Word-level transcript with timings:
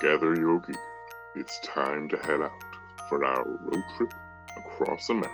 Gather 0.00 0.34
your 0.34 0.58
gear. 0.58 0.74
It's 1.36 1.60
time 1.60 2.08
to 2.08 2.16
head 2.16 2.40
out 2.40 2.50
for 3.08 3.24
our 3.24 3.44
road 3.44 3.84
trip 3.96 4.12
across 4.56 5.08
America 5.08 5.30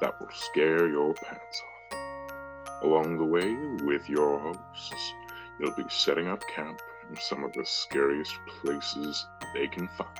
that 0.00 0.20
will 0.20 0.30
scare 0.34 0.88
your 0.88 1.14
pants 1.14 1.62
off. 1.92 2.82
Along 2.82 3.16
the 3.16 3.24
way, 3.24 3.54
with 3.86 4.08
your 4.08 4.40
hosts, 4.40 5.14
you'll 5.60 5.76
be 5.76 5.84
setting 5.88 6.26
up 6.26 6.42
camp 6.48 6.82
in 7.08 7.16
some 7.16 7.44
of 7.44 7.52
the 7.52 7.64
scariest 7.64 8.34
places 8.60 9.24
they 9.54 9.68
can 9.68 9.86
find. 9.96 10.10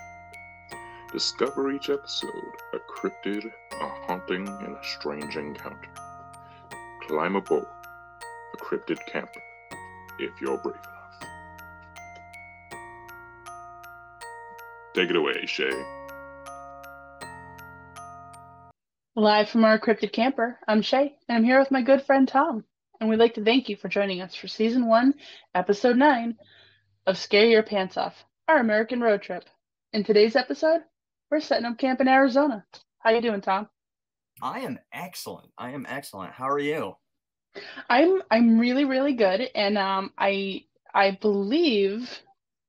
Discover 1.13 1.73
each 1.73 1.91
episode 1.91 2.31
a 2.73 2.79
cryptid, 2.79 3.51
a 3.73 3.89
haunting, 4.07 4.47
and 4.47 4.77
a 4.77 4.85
strange 4.85 5.37
encounter. 5.37 5.91
Climb 7.09 7.35
aboard 7.35 7.67
a 8.55 8.57
cryptid 8.59 9.05
camper 9.07 9.43
if 10.21 10.41
you're 10.41 10.59
brave 10.59 10.77
enough. 10.77 11.02
Take 14.95 15.09
it 15.09 15.17
away, 15.17 15.45
Shae. 15.45 15.73
Live 19.17 19.49
from 19.49 19.65
our 19.65 19.79
cryptid 19.79 20.13
camper, 20.13 20.59
I'm 20.69 20.83
Shae, 20.83 21.13
and 21.29 21.39
I'm 21.39 21.45
here 21.45 21.59
with 21.59 21.71
my 21.71 21.83
good 21.83 22.03
friend 22.03 22.29
Tom. 22.29 22.65
And 23.01 23.09
we'd 23.09 23.19
like 23.19 23.35
to 23.35 23.45
thank 23.45 23.69
you 23.69 23.77
for 23.77 23.89
joining 23.89 24.21
us 24.21 24.35
for 24.35 24.49
season 24.49 24.87
one, 24.87 25.15
episode 25.55 25.97
nine 25.97 26.37
of 27.07 27.17
Scare 27.19 27.47
Your 27.47 27.63
Pants 27.63 27.97
Off, 27.97 28.15
our 28.49 28.59
American 28.59 29.01
road 29.01 29.23
trip. 29.23 29.45
In 29.93 30.05
today's 30.05 30.37
episode, 30.37 30.83
we're 31.31 31.41
setting 31.41 31.65
up 31.65 31.79
camp 31.79 32.01
in 32.01 32.09
Arizona. 32.09 32.65
How 32.99 33.11
you 33.11 33.21
doing, 33.23 33.41
Tom? 33.41 33.69
I 34.43 34.61
am 34.61 34.79
excellent. 34.93 35.51
I 35.57 35.71
am 35.71 35.87
excellent. 35.89 36.33
How 36.33 36.49
are 36.49 36.59
you? 36.59 36.97
I'm 37.89 38.23
I'm 38.31 38.59
really 38.59 38.85
really 38.85 39.13
good, 39.15 39.49
and 39.55 39.77
um 39.77 40.13
I 40.17 40.65
I 40.95 41.19
believe 41.21 42.11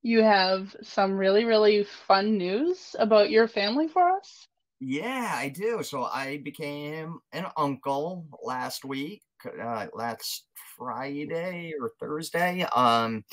you 0.04 0.22
have 0.22 0.76
some 0.84 1.14
really, 1.14 1.46
really 1.46 1.84
fun 1.84 2.38
news 2.38 2.96
about 3.00 3.32
your 3.32 3.48
family 3.48 3.88
for 3.88 4.12
us? 4.12 4.48
Yeah, 4.80 5.32
I 5.36 5.50
do. 5.50 5.82
So 5.84 6.04
I 6.04 6.42
became 6.44 7.20
an 7.32 7.46
uncle 7.56 8.28
last 8.44 8.84
week, 8.84 9.24
uh, 9.62 9.88
last 9.94 10.46
Friday 10.78 11.74
or 11.80 11.92
Thursday. 12.00 12.64
Um, 12.76 13.24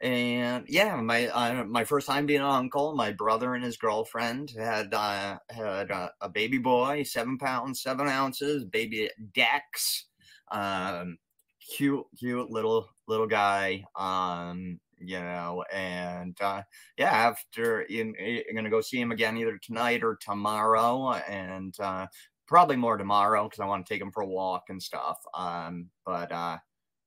and 0.00 0.66
yeah, 0.68 0.96
my 1.00 1.28
uh, 1.28 1.64
my 1.64 1.84
first 1.84 2.06
time 2.08 2.26
being 2.26 2.40
an 2.40 2.46
uncle. 2.46 2.94
My 2.96 3.12
brother 3.12 3.54
and 3.54 3.64
his 3.64 3.76
girlfriend 3.76 4.50
had 4.58 4.92
uh, 4.92 5.38
had 5.50 5.90
a, 5.90 6.10
a 6.20 6.28
baby 6.28 6.58
boy, 6.58 7.04
seven 7.04 7.38
pounds 7.38 7.82
seven 7.82 8.08
ounces, 8.08 8.64
baby 8.64 9.10
Dax, 9.32 10.08
um, 10.50 11.18
cute 11.76 12.04
cute 12.18 12.50
little 12.50 12.88
little 13.06 13.28
guy. 13.28 13.84
Um, 13.96 14.80
you 15.06 15.20
know, 15.20 15.64
and 15.72 16.36
uh, 16.40 16.62
yeah, 16.96 17.10
after 17.10 17.82
in, 17.82 18.14
I'm 18.18 18.54
gonna 18.54 18.70
go 18.70 18.80
see 18.80 19.00
him 19.00 19.12
again 19.12 19.36
either 19.36 19.58
tonight 19.62 20.02
or 20.02 20.16
tomorrow, 20.20 21.12
and 21.12 21.74
uh, 21.80 22.06
probably 22.46 22.76
more 22.76 22.96
tomorrow 22.96 23.44
because 23.44 23.60
I 23.60 23.66
want 23.66 23.86
to 23.86 23.92
take 23.92 24.02
him 24.02 24.12
for 24.12 24.22
a 24.22 24.26
walk 24.26 24.64
and 24.68 24.82
stuff. 24.82 25.18
Um, 25.34 25.90
but 26.04 26.30
uh, 26.32 26.58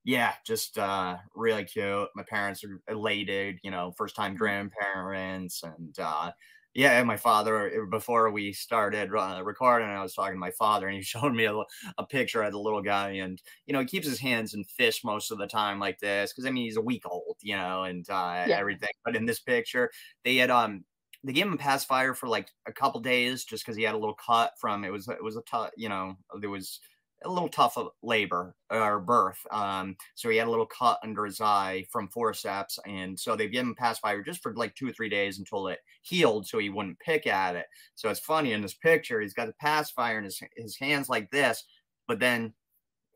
yeah, 0.03 0.33
just 0.45 0.77
uh, 0.77 1.17
really 1.35 1.65
cute. 1.65 2.09
My 2.15 2.23
parents 2.23 2.63
are 2.63 2.81
elated, 2.87 3.57
you 3.63 3.71
know, 3.71 3.91
first 3.97 4.15
time 4.15 4.31
mm-hmm. 4.31 4.37
grandparents, 4.37 5.63
and 5.63 5.97
uh, 5.99 6.31
yeah, 6.77 7.01
my 7.01 7.17
father, 7.17 7.71
eh, 7.71 7.85
before 7.89 8.29
we 8.29 8.53
started 8.53 9.09
uh, 9.11 9.41
recording, 9.43 9.89
I 9.89 10.03
was 10.03 10.13
talking 10.13 10.35
to 10.35 10.39
my 10.39 10.51
father 10.51 10.87
and 10.87 10.95
he 10.95 11.01
showed 11.03 11.33
me 11.33 11.45
a, 11.45 11.55
a, 11.97 12.05
picture 12.05 12.43
of 12.43 12.51
the 12.51 12.59
little 12.59 12.83
guy. 12.83 13.13
And, 13.13 13.41
you 13.65 13.73
know, 13.73 13.79
he 13.79 13.87
keeps 13.87 14.07
his 14.07 14.19
hands 14.19 14.53
in 14.53 14.63
fish 14.63 15.03
most 15.03 15.31
of 15.31 15.39
the 15.39 15.47
time 15.47 15.79
like 15.79 15.99
this 15.99 16.31
because, 16.31 16.45
I 16.45 16.51
mean, 16.51 16.65
he's 16.65 16.77
a 16.77 16.81
week 16.81 17.01
old, 17.09 17.37
you 17.41 17.55
know, 17.55 17.85
and 17.85 18.07
uh, 18.11 18.45
yeah. 18.47 18.59
everything. 18.59 18.91
But 19.03 19.15
in 19.15 19.25
this 19.25 19.39
picture, 19.39 19.89
they 20.23 20.35
had, 20.35 20.51
um, 20.51 20.85
they 21.23 21.33
gave 21.33 21.47
him 21.47 21.53
a 21.53 21.57
pacifier 21.57 22.13
for 22.13 22.27
like 22.27 22.51
a 22.67 22.71
couple 22.71 23.01
days 23.01 23.43
just 23.43 23.65
because 23.65 23.75
he 23.75 23.81
had 23.81 23.95
a 23.95 23.97
little 23.97 24.15
cut 24.15 24.53
from 24.61 24.83
it 24.83 24.91
was 24.91 25.07
it 25.07 25.21
was 25.21 25.35
a 25.35 25.41
tough 25.41 25.71
you 25.75 25.89
know 25.89 26.15
there 26.39 26.51
was 26.51 26.79
a 27.23 27.29
little 27.29 27.49
tough 27.49 27.77
of 27.77 27.89
labor 28.03 28.55
or 28.69 28.99
birth. 28.99 29.39
Um, 29.51 29.95
so 30.15 30.29
he 30.29 30.37
had 30.37 30.47
a 30.47 30.49
little 30.49 30.67
cut 30.67 30.99
under 31.03 31.25
his 31.25 31.41
eye 31.41 31.85
from 31.91 32.09
forceps. 32.09 32.77
And 32.85 33.19
so 33.19 33.35
they 33.35 33.47
gave 33.47 33.61
him 33.61 33.75
pacifier 33.75 34.21
just 34.21 34.43
for 34.43 34.53
like 34.53 34.75
two 34.75 34.89
or 34.89 34.91
three 34.91 35.09
days 35.09 35.39
until 35.39 35.67
it 35.67 35.79
healed 36.03 36.47
so 36.47 36.59
he 36.59 36.69
wouldn't 36.69 36.99
pick 36.99 37.25
at 37.25 37.55
it. 37.55 37.65
So 37.95 38.09
it's 38.09 38.19
funny 38.19 38.53
in 38.53 38.61
this 38.61 38.75
picture, 38.75 39.19
he's 39.19 39.33
got 39.33 39.47
the 39.47 39.53
pacifier 39.53 40.19
in 40.19 40.25
his, 40.25 40.39
his 40.55 40.77
hands 40.77 41.09
like 41.09 41.29
this, 41.31 41.63
but 42.07 42.19
then 42.19 42.53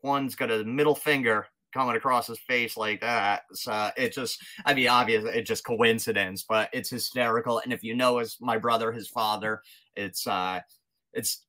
one's 0.02 0.34
got 0.34 0.50
a 0.50 0.64
middle 0.64 0.96
finger 0.96 1.46
coming 1.72 1.96
across 1.96 2.26
his 2.26 2.38
face 2.40 2.76
like 2.76 3.00
that. 3.00 3.42
So 3.54 3.90
it 3.96 4.12
just, 4.12 4.38
I 4.66 4.74
mean, 4.74 4.88
obvious, 4.88 5.24
it's 5.26 5.48
just 5.48 5.64
coincidence, 5.64 6.44
but 6.46 6.68
it's 6.72 6.90
hysterical. 6.90 7.60
And 7.60 7.72
if 7.72 7.82
you 7.82 7.94
know 7.94 8.18
as 8.18 8.36
my 8.40 8.58
brother, 8.58 8.92
his 8.92 9.08
father, 9.08 9.62
it's, 9.96 10.26
uh, 10.26 10.60
it's 11.12 11.44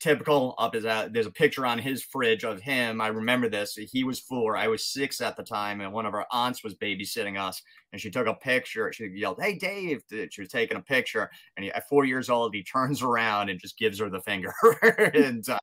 typical 0.00 0.54
up 0.58 0.74
is 0.74 0.84
uh, 0.84 1.08
there's 1.10 1.26
a 1.26 1.30
picture 1.30 1.64
on 1.64 1.78
his 1.78 2.02
fridge 2.02 2.44
of 2.44 2.60
him. 2.60 3.00
I 3.00 3.08
remember 3.08 3.48
this. 3.48 3.74
He 3.74 4.04
was 4.04 4.20
four. 4.20 4.56
I 4.56 4.68
was 4.68 4.84
six 4.84 5.20
at 5.20 5.36
the 5.36 5.42
time 5.42 5.80
and 5.80 5.92
one 5.92 6.06
of 6.06 6.14
our 6.14 6.26
aunts 6.30 6.62
was 6.62 6.74
babysitting 6.74 7.40
us 7.40 7.62
and 7.92 8.00
she 8.00 8.10
took 8.10 8.26
a 8.26 8.34
picture. 8.34 8.92
She 8.92 9.06
yelled 9.14 9.40
hey 9.40 9.56
dave! 9.56 10.02
She 10.10 10.40
was 10.40 10.50
taking 10.50 10.76
a 10.76 10.82
picture 10.82 11.30
and 11.56 11.64
he, 11.64 11.72
at 11.72 11.88
four 11.88 12.04
years 12.04 12.28
old 12.28 12.54
he 12.54 12.62
turns 12.72 13.02
around 13.02 13.48
and 13.48 13.60
just 13.60 13.78
gives 13.78 13.98
her 13.98 14.10
the 14.10 14.22
finger. 14.22 14.52
And 15.14 15.46
uh, 15.48 15.58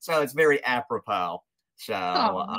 so 0.00 0.20
it's 0.20 0.32
very 0.32 0.64
apropos. 0.64 1.42
So 1.76 1.94
uh, 1.94 2.56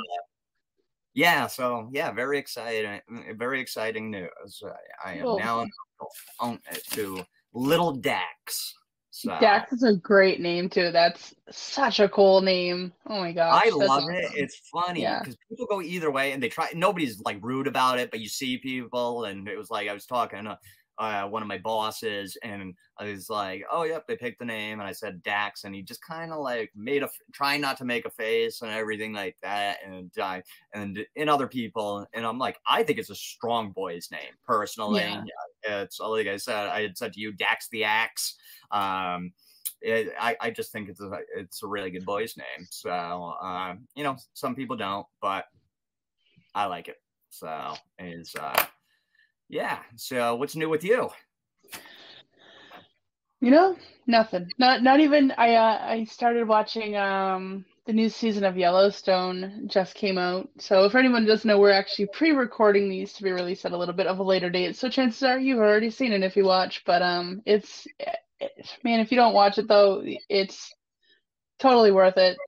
yeah 1.14 1.46
so 1.46 1.88
yeah 1.92 2.10
very 2.10 2.38
exciting 2.38 3.00
very 3.36 3.60
exciting 3.60 4.10
news. 4.10 4.62
I, 5.04 5.10
I 5.10 5.14
am 5.14 5.22
cool. 5.22 5.38
now 5.38 5.66
on 6.40 6.60
to 6.92 7.24
little 7.52 7.92
dax 7.92 8.74
so, 9.16 9.30
Dax 9.38 9.72
is 9.72 9.84
a 9.84 9.94
great 9.94 10.40
name 10.40 10.68
too. 10.68 10.90
That's 10.90 11.36
such 11.48 12.00
a 12.00 12.08
cool 12.08 12.40
name. 12.40 12.92
Oh 13.06 13.20
my 13.20 13.30
gosh. 13.30 13.62
I 13.64 13.70
love 13.70 14.02
awesome. 14.02 14.12
it. 14.12 14.32
It's 14.34 14.60
funny 14.72 15.02
because 15.02 15.28
yeah. 15.28 15.48
people 15.48 15.66
go 15.66 15.80
either 15.80 16.10
way 16.10 16.32
and 16.32 16.42
they 16.42 16.48
try 16.48 16.68
nobody's 16.74 17.20
like 17.20 17.38
rude 17.40 17.68
about 17.68 18.00
it, 18.00 18.10
but 18.10 18.18
you 18.18 18.28
see 18.28 18.58
people 18.58 19.26
and 19.26 19.46
it 19.46 19.56
was 19.56 19.70
like 19.70 19.88
I 19.88 19.94
was 19.94 20.04
talking 20.04 20.42
to 20.42 20.58
uh, 20.98 21.24
one 21.24 21.42
of 21.42 21.48
my 21.48 21.58
bosses 21.58 22.36
and 22.42 22.74
I 22.98 23.10
was 23.10 23.28
like, 23.28 23.64
Oh 23.70 23.82
yep, 23.82 24.06
they 24.06 24.16
picked 24.16 24.38
the 24.38 24.44
name 24.44 24.80
and 24.80 24.88
I 24.88 24.92
said 24.92 25.22
Dax 25.22 25.64
and 25.64 25.74
he 25.74 25.82
just 25.82 26.04
kind 26.04 26.32
of 26.32 26.40
like 26.40 26.70
made 26.76 27.02
a 27.02 27.08
trying 27.32 27.60
not 27.60 27.76
to 27.78 27.84
make 27.84 28.06
a 28.06 28.10
face 28.10 28.62
and 28.62 28.70
everything 28.70 29.12
like 29.12 29.36
that 29.42 29.78
and 29.84 30.10
uh, 30.18 30.40
and 30.72 31.04
in 31.16 31.28
other 31.28 31.48
people 31.48 32.06
and 32.12 32.24
I'm 32.24 32.38
like, 32.38 32.58
I 32.66 32.82
think 32.82 32.98
it's 32.98 33.10
a 33.10 33.14
strong 33.14 33.70
boy's 33.70 34.08
name 34.10 34.34
personally. 34.46 35.02
Yeah. 35.02 35.82
It's 35.82 35.98
like 35.98 36.26
I 36.26 36.36
said, 36.36 36.68
I 36.68 36.82
had 36.82 36.96
said 36.96 37.12
to 37.14 37.20
you, 37.20 37.32
Dax 37.32 37.68
the 37.70 37.84
Axe. 37.84 38.36
Um, 38.70 39.32
it, 39.80 40.12
I, 40.18 40.36
I 40.40 40.50
just 40.50 40.72
think 40.72 40.88
it's 40.88 41.00
a 41.00 41.10
it's 41.36 41.62
a 41.62 41.66
really 41.66 41.90
good 41.90 42.04
boy's 42.04 42.36
name. 42.36 42.66
So 42.70 42.90
uh, 42.90 43.74
you 43.94 44.04
know, 44.04 44.16
some 44.32 44.54
people 44.54 44.76
don't, 44.76 45.06
but 45.20 45.44
I 46.54 46.66
like 46.66 46.88
it. 46.88 46.96
So 47.30 47.74
is 47.98 48.34
uh, 48.38 48.64
yeah. 49.48 49.78
So 49.96 50.36
what's 50.36 50.56
new 50.56 50.68
with 50.68 50.84
you? 50.84 51.10
You 53.40 53.50
know, 53.50 53.76
nothing. 54.06 54.50
Not 54.58 54.82
not 54.82 55.00
even. 55.00 55.32
I 55.36 55.54
uh, 55.54 55.78
I 55.82 56.04
started 56.04 56.48
watching 56.48 56.96
um 56.96 57.64
the 57.86 57.92
new 57.92 58.08
season 58.08 58.44
of 58.44 58.56
Yellowstone 58.56 59.64
just 59.66 59.94
came 59.94 60.16
out. 60.16 60.48
So 60.58 60.84
if 60.84 60.94
anyone 60.94 61.26
doesn't 61.26 61.46
know, 61.46 61.58
we're 61.58 61.70
actually 61.70 62.06
pre-recording 62.14 62.88
these 62.88 63.12
to 63.12 63.22
be 63.22 63.32
released 63.32 63.66
at 63.66 63.72
a 63.72 63.76
little 63.76 63.94
bit 63.94 64.06
of 64.06 64.18
a 64.18 64.22
later 64.22 64.48
date. 64.48 64.76
So 64.76 64.88
chances 64.88 65.22
are 65.22 65.38
you've 65.38 65.58
already 65.58 65.90
seen 65.90 66.12
it 66.12 66.22
if 66.22 66.36
you 66.36 66.44
watch. 66.44 66.82
But 66.86 67.02
um, 67.02 67.42
it's 67.44 67.86
man, 68.82 69.00
if 69.00 69.10
you 69.10 69.16
don't 69.16 69.34
watch 69.34 69.58
it 69.58 69.68
though, 69.68 70.02
it's 70.28 70.72
totally 71.58 71.92
worth 71.92 72.16
it. 72.16 72.38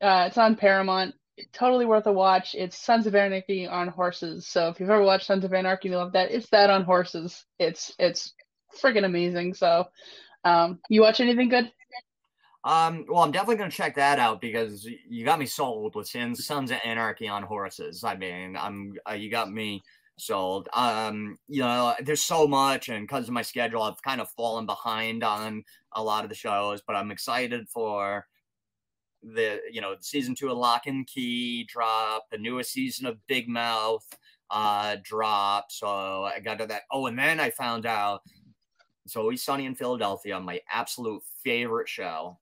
Uh, 0.00 0.26
it's 0.28 0.38
on 0.38 0.54
Paramount. 0.54 1.14
Totally 1.52 1.84
worth 1.84 2.06
a 2.06 2.12
watch. 2.12 2.54
It's 2.54 2.78
Sons 2.78 3.06
of 3.06 3.14
Anarchy 3.14 3.66
on 3.66 3.88
horses. 3.88 4.46
So 4.46 4.68
if 4.68 4.78
you've 4.78 4.90
ever 4.90 5.02
watched 5.02 5.26
Sons 5.26 5.44
of 5.44 5.52
Anarchy, 5.52 5.88
you 5.88 5.96
love 5.96 6.12
that. 6.12 6.30
It's 6.30 6.48
that 6.50 6.70
on 6.70 6.84
horses. 6.84 7.44
It's 7.58 7.92
it's 7.98 8.34
freaking 8.80 9.04
amazing. 9.04 9.54
So, 9.54 9.88
um, 10.44 10.78
you 10.88 11.00
watch 11.00 11.20
anything 11.20 11.48
good? 11.48 11.72
Um, 12.62 13.04
well, 13.08 13.22
I'm 13.22 13.32
definitely 13.32 13.56
gonna 13.56 13.70
check 13.70 13.96
that 13.96 14.18
out 14.18 14.40
because 14.40 14.88
you 15.08 15.24
got 15.24 15.38
me 15.38 15.46
sold 15.46 15.96
with 15.96 16.08
Sons 16.08 16.70
of 16.70 16.78
Anarchy 16.84 17.28
on 17.28 17.42
horses. 17.42 18.04
I 18.04 18.16
mean, 18.16 18.56
I'm 18.56 18.94
uh, 19.08 19.14
you 19.14 19.30
got 19.30 19.52
me 19.52 19.82
sold. 20.16 20.68
um, 20.72 21.36
you 21.48 21.60
know, 21.60 21.94
there's 22.00 22.22
so 22.22 22.46
much, 22.46 22.88
and 22.88 23.06
because 23.06 23.26
of 23.26 23.34
my 23.34 23.42
schedule, 23.42 23.82
I've 23.82 24.02
kind 24.02 24.20
of 24.20 24.30
fallen 24.30 24.66
behind 24.66 25.24
on 25.24 25.64
a 25.92 26.02
lot 26.02 26.24
of 26.24 26.30
the 26.30 26.36
shows, 26.36 26.80
but 26.86 26.96
I'm 26.96 27.10
excited 27.10 27.68
for 27.68 28.26
the, 29.24 29.60
you 29.70 29.80
know, 29.80 29.96
season 30.00 30.34
two 30.34 30.50
of 30.50 30.58
Locke 30.58 30.86
and 30.86 31.06
Key 31.06 31.64
drop, 31.64 32.26
the 32.30 32.38
newest 32.38 32.72
season 32.72 33.06
of 33.06 33.24
Big 33.26 33.48
Mouth 33.48 34.06
uh 34.50 34.96
drop. 35.02 35.72
So 35.72 36.24
I 36.24 36.38
got 36.40 36.58
to 36.58 36.66
that. 36.66 36.82
Oh, 36.90 37.06
and 37.06 37.18
then 37.18 37.40
I 37.40 37.50
found 37.50 37.86
out 37.86 38.20
so 39.06 39.20
always 39.20 39.42
sunny 39.42 39.66
in 39.66 39.74
Philadelphia, 39.74 40.40
my 40.40 40.60
absolute 40.70 41.22
favorite 41.42 41.88
show. 41.88 42.38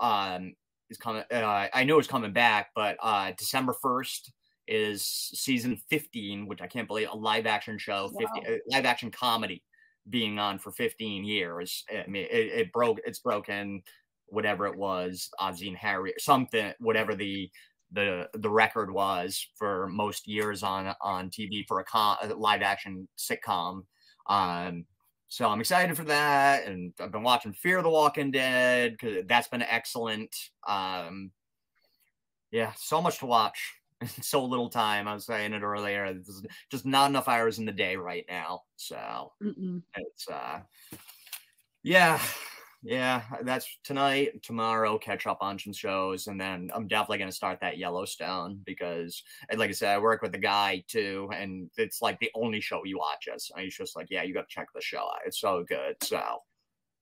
Um, 0.00 0.54
is 0.90 0.98
coming. 0.98 1.24
Uh, 1.30 1.68
I 1.72 1.84
know 1.84 1.98
it's 1.98 2.08
coming 2.08 2.32
back, 2.32 2.70
but 2.74 2.96
uh, 3.00 3.32
December 3.36 3.72
first 3.72 4.32
is 4.68 5.02
season 5.04 5.80
15, 5.90 6.46
which 6.46 6.60
I 6.60 6.66
can't 6.66 6.88
believe 6.88 7.08
a 7.10 7.16
live 7.16 7.46
action 7.46 7.78
show, 7.78 8.08
50, 8.08 8.24
uh, 8.24 8.56
live 8.68 8.84
action 8.84 9.10
comedy 9.10 9.62
being 10.08 10.38
on 10.38 10.58
for 10.58 10.72
15 10.72 11.24
years. 11.24 11.84
I 11.90 12.08
mean, 12.08 12.26
it, 12.30 12.46
it 12.46 12.72
broke, 12.72 12.98
it's 13.04 13.20
broken, 13.20 13.82
whatever 14.26 14.66
it 14.66 14.76
was, 14.76 15.30
Ozzie 15.38 15.68
and 15.68 15.76
Harriet, 15.76 16.20
something, 16.20 16.72
whatever 16.80 17.14
the 17.14 17.50
the 17.92 18.28
the 18.34 18.50
record 18.50 18.92
was 18.92 19.46
for 19.54 19.86
most 19.88 20.26
years 20.26 20.62
on 20.62 20.94
on 21.00 21.30
TV 21.30 21.64
for 21.66 21.80
a, 21.80 21.84
con, 21.84 22.16
a 22.22 22.34
live 22.34 22.62
action 22.62 23.08
sitcom. 23.16 23.82
Um, 24.28 24.86
so 25.28 25.48
I'm 25.48 25.60
excited 25.60 25.96
for 25.96 26.04
that, 26.04 26.66
and 26.66 26.92
I've 27.00 27.12
been 27.12 27.22
watching 27.22 27.52
Fear 27.52 27.78
of 27.78 27.84
the 27.84 27.90
Walking 27.90 28.30
Dead 28.30 28.92
because 28.92 29.24
that's 29.26 29.48
been 29.48 29.62
excellent. 29.62 30.34
Um, 30.66 31.30
yeah, 32.50 32.72
so 32.76 33.02
much 33.02 33.18
to 33.18 33.26
watch, 33.26 33.74
so 34.20 34.44
little 34.44 34.70
time. 34.70 35.08
I 35.08 35.14
was 35.14 35.26
saying 35.26 35.52
it 35.52 35.62
earlier. 35.62 36.12
There's 36.12 36.42
just 36.70 36.86
not 36.86 37.10
enough 37.10 37.28
hours 37.28 37.58
in 37.58 37.64
the 37.64 37.72
day 37.72 37.96
right 37.96 38.24
now. 38.28 38.62
So 38.76 39.32
Mm-mm. 39.42 39.82
it's 39.96 40.28
uh, 40.28 40.60
yeah, 41.82 42.20
yeah, 42.86 43.22
that's 43.42 43.66
tonight. 43.82 44.42
Tomorrow, 44.44 44.96
catch 44.98 45.26
up 45.26 45.38
on 45.40 45.58
some 45.58 45.72
shows, 45.72 46.28
and 46.28 46.40
then 46.40 46.70
I'm 46.72 46.86
definitely 46.86 47.18
gonna 47.18 47.32
start 47.32 47.58
that 47.60 47.78
Yellowstone 47.78 48.60
because, 48.64 49.24
like 49.56 49.70
I 49.70 49.72
said, 49.72 49.94
I 49.96 49.98
work 49.98 50.22
with 50.22 50.34
a 50.36 50.38
guy 50.38 50.84
too, 50.86 51.28
and 51.34 51.68
it's 51.76 52.00
like 52.00 52.20
the 52.20 52.30
only 52.36 52.60
show 52.60 52.82
he 52.84 52.94
watches. 52.94 53.50
And 53.52 53.64
he's 53.64 53.76
just 53.76 53.96
like, 53.96 54.06
"Yeah, 54.08 54.22
you 54.22 54.32
got 54.32 54.48
to 54.48 54.54
check 54.54 54.68
the 54.72 54.80
show 54.80 55.00
out. 55.00 55.18
It's 55.26 55.40
so 55.40 55.64
good." 55.68 55.96
So 56.00 56.22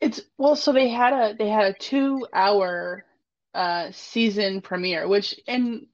it's 0.00 0.22
well, 0.38 0.56
so 0.56 0.72
they 0.72 0.88
had 0.88 1.12
a 1.12 1.34
they 1.38 1.48
had 1.48 1.74
a 1.74 1.78
two 1.78 2.26
hour 2.32 3.04
uh 3.52 3.90
season 3.92 4.62
premiere, 4.62 5.06
which 5.06 5.38
and 5.46 5.86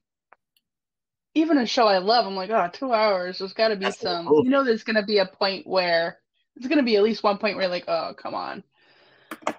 even 1.35 1.57
a 1.57 1.65
show 1.65 1.87
I 1.87 1.97
love, 1.97 2.25
I'm 2.25 2.35
like, 2.35 2.49
oh, 2.49 2.69
two 2.71 2.93
hours. 2.93 3.39
There's 3.39 3.53
got 3.53 3.69
to 3.69 3.75
be 3.75 3.85
That's 3.85 3.99
some. 3.99 4.27
You 4.27 4.49
know, 4.49 4.63
there's 4.63 4.83
gonna 4.83 5.05
be 5.05 5.17
a 5.17 5.25
point 5.25 5.67
where 5.67 6.19
it's 6.55 6.67
gonna 6.67 6.83
be 6.83 6.95
at 6.95 7.03
least 7.03 7.23
one 7.23 7.39
point 7.39 7.57
where 7.57 7.63
you're 7.63 7.71
like, 7.71 7.89
oh, 7.89 8.13
come 8.17 8.35
on. 8.35 8.63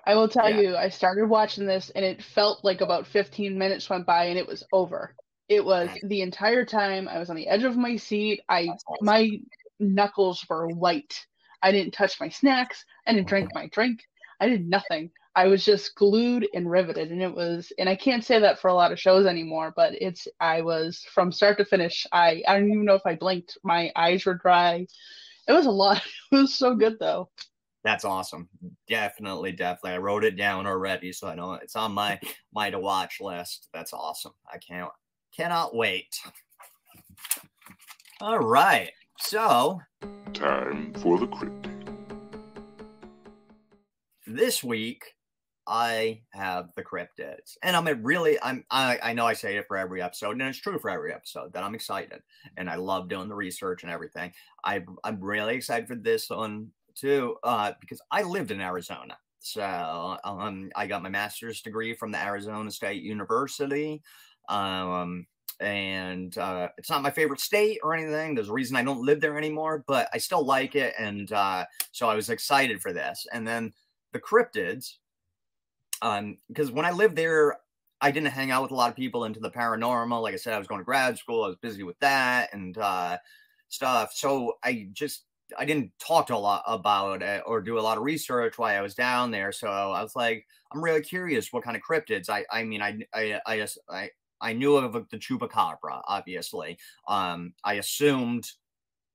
I 0.05 0.15
will 0.15 0.29
tell 0.29 0.51
yeah. 0.51 0.61
you, 0.61 0.77
I 0.77 0.89
started 0.89 1.27
watching 1.27 1.67
this 1.67 1.91
and 1.91 2.05
it 2.05 2.23
felt 2.23 2.65
like 2.65 2.81
about 2.81 3.07
15 3.07 3.57
minutes 3.57 3.89
went 3.89 4.07
by 4.07 4.25
and 4.27 4.39
it 4.39 4.47
was 4.47 4.65
over. 4.73 5.15
It 5.49 5.65
was 5.65 5.91
the 6.03 6.23
entire 6.23 6.65
time 6.65 7.09
I 7.09 7.19
was 7.19 7.31
on 7.31 7.37
the 7.37 7.49
edge 7.49 7.65
of 7.65 7.77
my 7.77 7.97
seat. 7.97 8.41
I 8.49 8.69
my 9.01 9.31
knuckles 9.79 10.45
were 10.49 10.69
white. 10.69 11.27
I 11.63 11.73
didn't 11.73 11.93
touch 11.93 12.21
my 12.21 12.29
snacks. 12.29 12.85
I 13.07 13.13
didn't 13.13 13.29
drink 13.29 13.49
mm-hmm. 13.49 13.59
my 13.59 13.69
drink. 13.69 14.01
I 14.41 14.49
did 14.49 14.69
nothing. 14.69 15.11
I 15.35 15.47
was 15.47 15.65
just 15.65 15.95
glued 15.95 16.47
and 16.53 16.71
riveted 16.71 17.11
and 17.11 17.23
it 17.23 17.35
was 17.35 17.73
and 17.79 17.89
I 17.89 17.97
can't 17.97 18.25
say 18.25 18.39
that 18.41 18.59
for 18.61 18.69
a 18.69 18.75
lot 18.75 18.93
of 18.93 19.01
shows 19.01 19.27
anymore, 19.27 19.73
but 19.75 19.93
it's 19.95 20.27
I 20.41 20.63
was 20.63 21.05
from 21.15 21.33
start 21.33 21.59
to 21.59 21.65
finish. 21.65 22.07
I 22.13 22.43
I 22.47 22.59
don't 22.59 22.71
even 22.71 22.85
know 22.85 22.95
if 22.95 23.07
I 23.07 23.15
blinked. 23.15 23.57
My 23.63 23.93
eyes 23.95 24.27
were 24.27 24.35
dry. 24.35 24.87
It 25.49 25.53
was 25.53 25.67
a 25.67 25.71
lot. 25.71 26.03
It 26.33 26.37
was 26.37 26.55
so 26.55 26.75
good 26.75 26.99
though. 26.99 27.29
That's 27.85 28.05
awesome. 28.05 28.49
Definitely, 28.89 29.53
definitely. 29.53 29.93
I 29.93 29.99
wrote 29.99 30.25
it 30.25 30.37
down 30.37 30.67
already, 30.67 31.13
so 31.13 31.27
I 31.27 31.35
know 31.35 31.55
it's 31.55 31.77
on 31.77 31.93
my 31.93 32.21
my 32.53 32.71
to 32.71 32.79
watch 32.79 33.21
list. 33.21 33.69
That's 33.75 33.93
awesome. 33.93 34.33
I 34.53 34.59
can't 34.59 34.91
cannot 35.37 35.75
wait. 35.75 36.17
All 38.21 38.39
right. 38.39 38.93
So 39.19 39.81
time 40.33 40.93
for 40.95 41.19
the 41.19 41.27
crypt. 41.27 41.69
This 44.27 44.63
week 44.63 45.03
I 45.67 46.23
have 46.31 46.71
the 46.77 46.85
cryptids, 46.85 47.57
and 47.63 47.77
I'm 47.77 47.87
really 48.05 48.39
I'm 48.43 48.65
I, 48.71 48.99
I 49.03 49.13
know 49.13 49.27
I 49.27 49.33
say 49.33 49.57
it 49.57 49.67
for 49.67 49.77
every 49.77 50.03
episode, 50.03 50.33
and 50.33 50.43
it's 50.43 50.59
true 50.59 50.79
for 50.79 50.91
every 50.91 51.13
episode 51.13 51.53
that 51.53 51.65
I'm 51.65 51.75
excited, 51.75 52.21
and 52.57 52.71
I 52.71 52.77
love 52.77 53.09
doing 53.09 53.29
the 53.29 53.35
research 53.35 53.83
and 53.83 53.91
everything. 53.91 54.33
I 54.65 54.85
I'm 55.03 55.21
really 55.21 55.57
excited 55.57 55.89
for 55.89 55.97
this 55.97 56.31
one 56.31 56.71
too, 56.95 57.37
uh, 57.43 57.73
because 57.81 58.01
I 58.11 58.23
lived 58.23 58.51
in 58.51 58.61
Arizona. 58.61 59.17
So 59.39 60.17
um, 60.25 60.71
I 60.77 60.87
got 60.87 61.03
my 61.03 61.09
master's 61.09 61.63
degree 61.63 61.95
from 61.95 62.13
the 62.13 62.23
Arizona 62.23 62.71
State 62.71 63.03
University. 63.03 64.03
Um, 64.49 65.27
and 65.61 66.37
uh, 66.39 66.69
it's 66.77 66.91
not 66.91 67.03
my 67.03 67.11
favorite 67.11 67.41
state 67.41 67.79
or 67.83 67.95
anything. 67.95 68.35
There's 68.35 68.49
a 68.49 68.53
reason 68.53 68.77
I 68.77 68.85
don't 68.85 69.05
live 69.05 69.21
there 69.21 69.39
anymore, 69.39 69.85
but 69.87 70.09
I 70.13 70.19
still 70.19 70.45
like 70.45 70.75
it. 70.75 70.95
And 70.99 71.33
uh, 71.33 71.65
so 71.93 72.09
I 72.09 72.15
was 72.15 72.31
excited 72.31 72.81
for 72.81 72.93
this. 72.93 73.27
And 73.33 73.47
then 73.47 73.73
the 74.13 74.21
cryptids, 74.21 74.95
um, 76.03 76.39
because 76.49 76.71
when 76.71 76.85
I 76.85 76.91
lived 76.91 77.17
there, 77.17 77.59
I 78.01 78.11
didn't 78.11 78.31
hang 78.33 78.51
out 78.51 78.63
with 78.63 78.73
a 78.73 78.75
lot 78.75 78.91
of 78.91 78.97
people 78.97 79.25
into 79.25 79.39
the 79.39 79.51
paranormal. 79.51 80.23
Like 80.23 80.35
I 80.35 80.39
said, 80.39 80.55
I 80.55 80.59
was 80.59 80.67
going 80.67 80.81
to 80.81 80.85
grad 80.85 81.17
school. 81.17 81.45
I 81.45 81.49
was 81.49 81.57
busy 81.57 81.85
with 81.85 81.99
that 82.01 82.53
and 82.53 82.77
uh, 82.79 83.19
stuff. 83.69 84.13
So 84.13 84.55
I 84.65 84.89
just 84.93 85.25
I 85.59 85.65
didn't 85.65 85.93
talk 85.99 86.31
a 86.31 86.37
lot 86.37 86.63
about 86.67 87.23
it 87.23 87.43
or 87.47 87.61
do 87.61 87.79
a 87.79 87.81
lot 87.81 87.99
of 87.99 88.05
research 88.05 88.59
while 88.59 88.77
I 88.77 88.81
was 88.81 88.95
down 88.95 89.31
there. 89.31 89.53
So 89.53 89.69
I 89.69 90.03
was 90.03 90.17
like, 90.17 90.47
I'm 90.73 90.83
really 90.83 91.03
curious 91.03 91.53
what 91.53 91.65
kind 91.65 91.77
of 91.77 91.83
cryptids. 91.83 92.29
I 92.29 92.45
I 92.51 92.65
mean, 92.65 92.83
I 92.83 92.99
I 93.15 93.41
I 93.47 93.67
I, 93.91 94.11
I 94.41 94.53
knew 94.53 94.77
of 94.77 94.93
the 95.11 95.19
chupacabra, 95.19 96.03
obviously. 96.07 96.79
Um, 97.09 97.55
I 97.65 97.75
assumed 97.75 98.51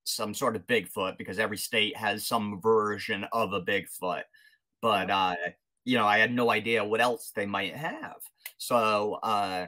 some 0.04 0.34
sort 0.34 0.56
of 0.56 0.66
Bigfoot 0.68 1.18
because 1.18 1.38
every 1.40 1.58
state 1.58 1.96
has 1.98 2.26
some 2.26 2.62
version 2.62 3.26
of 3.34 3.54
a 3.54 3.62
Bigfoot. 3.62 4.24
But 4.82 5.10
uh, 5.12 5.36
you 5.86 5.98
know, 5.98 6.06
I 6.06 6.18
had 6.20 6.34
no 6.34 6.50
idea 6.50 6.84
what 6.84 7.02
else 7.02 7.32
they 7.36 7.46
might 7.46 7.76
have. 7.76 8.18
So 8.58 9.16
uh, 9.24 9.68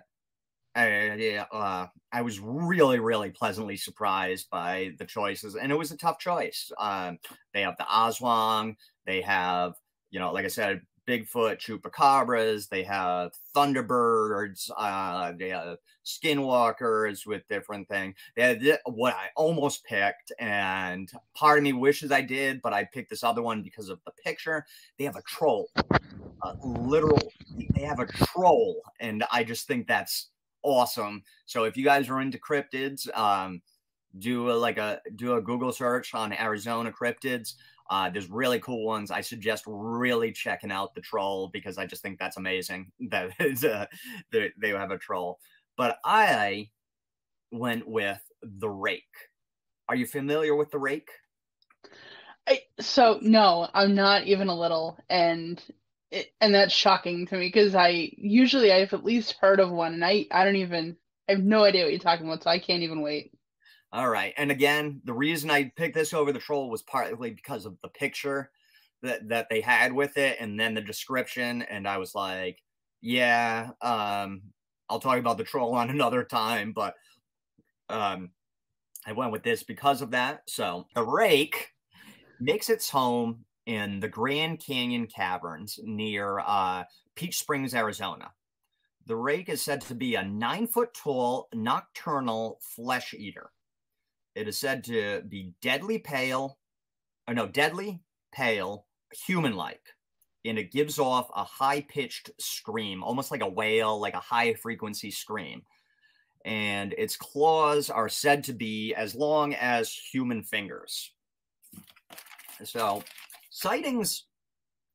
I, 0.75 1.45
uh, 1.51 1.87
I 2.11 2.21
was 2.21 2.39
really, 2.39 2.99
really 2.99 3.29
pleasantly 3.29 3.77
surprised 3.77 4.49
by 4.49 4.91
the 4.97 5.05
choices, 5.05 5.55
and 5.55 5.71
it 5.71 5.75
was 5.75 5.91
a 5.91 5.97
tough 5.97 6.19
choice. 6.19 6.71
Um, 6.79 7.19
they 7.53 7.61
have 7.61 7.77
the 7.77 7.83
Aswang, 7.83 8.75
they 9.05 9.21
have, 9.21 9.73
you 10.09 10.19
know, 10.19 10.31
like 10.33 10.45
I 10.45 10.49
said, 10.49 10.81
Bigfoot, 11.07 11.57
chupacabras, 11.57 12.69
they 12.69 12.83
have 12.83 13.31
Thunderbirds, 13.55 14.69
uh, 14.77 15.33
they 15.37 15.49
have 15.49 15.77
skinwalkers 16.05 17.25
with 17.25 17.47
different 17.47 17.87
things. 17.87 18.15
They 18.35 18.43
had 18.43 18.79
what 18.85 19.15
I 19.15 19.29
almost 19.35 19.83
picked, 19.85 20.31
and 20.39 21.11
part 21.35 21.57
of 21.57 21.63
me 21.63 21.73
wishes 21.73 22.11
I 22.11 22.21
did, 22.21 22.61
but 22.61 22.73
I 22.73 22.85
picked 22.85 23.09
this 23.09 23.23
other 23.23 23.41
one 23.41 23.63
because 23.63 23.89
of 23.89 23.99
the 24.05 24.11
picture. 24.23 24.65
They 24.97 25.05
have 25.05 25.15
a 25.15 25.23
troll, 25.23 25.69
literal, 26.63 27.31
they 27.75 27.81
have 27.81 27.99
a 27.99 28.05
troll, 28.05 28.81
and 28.99 29.23
I 29.31 29.43
just 29.43 29.67
think 29.67 29.87
that's 29.87 30.29
awesome. 30.63 31.23
So 31.45 31.63
if 31.63 31.77
you 31.77 31.83
guys 31.83 32.09
are 32.09 32.21
into 32.21 32.37
cryptids, 32.37 33.07
um, 33.17 33.61
do 34.17 34.51
a, 34.51 34.53
like 34.53 34.77
a 34.77 34.99
do 35.15 35.35
a 35.35 35.41
Google 35.41 35.71
search 35.71 36.13
on 36.13 36.33
Arizona 36.33 36.91
cryptids. 36.91 37.53
Uh, 37.89 38.09
there's 38.09 38.29
really 38.29 38.59
cool 38.59 38.85
ones. 38.85 39.09
I 39.09 39.21
suggest 39.21 39.63
really 39.65 40.31
checking 40.31 40.71
out 40.71 40.93
the 40.93 41.01
troll 41.01 41.49
because 41.51 41.77
I 41.77 41.85
just 41.85 42.03
think 42.03 42.19
that's 42.19 42.37
amazing 42.37 42.91
that 43.09 43.89
they, 44.31 44.51
they 44.59 44.69
have 44.69 44.91
a 44.91 44.97
troll. 44.97 45.39
But 45.75 45.97
I 46.05 46.69
went 47.51 47.87
with 47.87 48.21
the 48.43 48.69
rake. 48.69 49.03
Are 49.87 49.95
you 49.95 50.05
familiar 50.05 50.55
with 50.55 50.69
the 50.69 50.77
rake? 50.77 51.09
I, 52.47 52.59
so 52.79 53.19
no, 53.21 53.69
I'm 53.73 53.95
not 53.95 54.25
even 54.25 54.47
a 54.49 54.59
little, 54.59 54.97
and 55.09 55.63
it, 56.11 56.31
and 56.41 56.53
that's 56.53 56.73
shocking 56.73 57.25
to 57.27 57.37
me 57.37 57.47
because 57.47 57.75
I 57.75 58.11
usually 58.17 58.71
I've 58.71 58.93
at 58.93 59.05
least 59.05 59.35
heard 59.39 59.59
of 59.59 59.69
one, 59.71 59.93
and 59.93 60.05
I 60.05 60.25
I 60.31 60.43
don't 60.43 60.55
even 60.55 60.97
I 61.27 61.33
have 61.33 61.43
no 61.43 61.63
idea 61.63 61.83
what 61.83 61.91
you're 61.91 61.99
talking 61.99 62.25
about, 62.25 62.43
so 62.43 62.49
I 62.49 62.59
can't 62.59 62.83
even 62.83 63.01
wait. 63.01 63.31
All 63.91 64.09
right, 64.09 64.33
and 64.37 64.51
again, 64.51 65.01
the 65.03 65.13
reason 65.13 65.49
I 65.49 65.71
picked 65.75 65.95
this 65.95 66.13
over 66.13 66.31
the 66.31 66.39
troll 66.39 66.69
was 66.69 66.81
partly 66.83 67.31
because 67.31 67.65
of 67.65 67.77
the 67.81 67.89
picture 67.89 68.51
that 69.01 69.29
that 69.29 69.47
they 69.49 69.61
had 69.61 69.93
with 69.93 70.17
it, 70.17 70.37
and 70.39 70.59
then 70.59 70.73
the 70.73 70.81
description, 70.81 71.61
and 71.63 71.87
I 71.87 71.97
was 71.97 72.15
like, 72.15 72.59
yeah, 73.01 73.69
um, 73.81 74.41
I'll 74.89 74.99
talk 74.99 75.19
about 75.19 75.37
the 75.37 75.43
troll 75.43 75.75
on 75.75 75.89
another 75.91 76.23
time, 76.23 76.73
but 76.73 76.95
um, 77.89 78.31
I 79.05 79.13
went 79.13 79.31
with 79.31 79.43
this 79.43 79.63
because 79.63 80.01
of 80.01 80.11
that. 80.11 80.41
So 80.47 80.87
the 80.95 81.03
rake 81.03 81.69
makes 82.39 82.69
its 82.69 82.89
home 82.89 83.45
in 83.69 83.99
the 83.99 84.09
Grand 84.09 84.59
Canyon 84.59 85.05
Caverns 85.05 85.79
near 85.83 86.39
uh, 86.39 86.85
Peach 87.13 87.37
Springs, 87.37 87.75
Arizona. 87.75 88.31
The 89.05 89.15
rake 89.15 89.47
is 89.47 89.61
said 89.61 89.81
to 89.81 89.93
be 89.93 90.15
a 90.15 90.23
nine 90.23 90.65
foot 90.65 90.91
tall 90.95 91.49
nocturnal 91.53 92.57
flesh 92.61 93.13
eater. 93.13 93.51
It 94.33 94.47
is 94.47 94.57
said 94.57 94.83
to 94.85 95.21
be 95.21 95.53
deadly 95.61 95.99
pale, 95.99 96.57
or 97.27 97.35
no, 97.35 97.45
deadly 97.45 98.01
pale, 98.31 98.87
human 99.27 99.55
like, 99.55 99.83
and 100.43 100.57
it 100.57 100.71
gives 100.71 100.97
off 100.97 101.29
a 101.35 101.43
high 101.43 101.81
pitched 101.81 102.31
scream, 102.39 103.03
almost 103.03 103.29
like 103.29 103.43
a 103.43 103.49
whale, 103.49 104.01
like 104.01 104.15
a 104.15 104.19
high 104.19 104.55
frequency 104.55 105.11
scream. 105.11 105.61
And 106.43 106.95
its 106.97 107.15
claws 107.15 107.91
are 107.91 108.09
said 108.09 108.45
to 108.45 108.53
be 108.53 108.95
as 108.95 109.13
long 109.13 109.53
as 109.53 109.93
human 109.93 110.41
fingers. 110.41 111.11
So 112.63 113.03
Sightings 113.61 114.23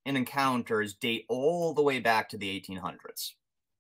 and 0.07 0.17
encounters 0.17 0.95
date 0.95 1.27
all 1.29 1.75
the 1.75 1.83
way 1.83 2.01
back 2.01 2.31
to 2.31 2.39
the 2.39 2.49
1800s. 2.49 3.33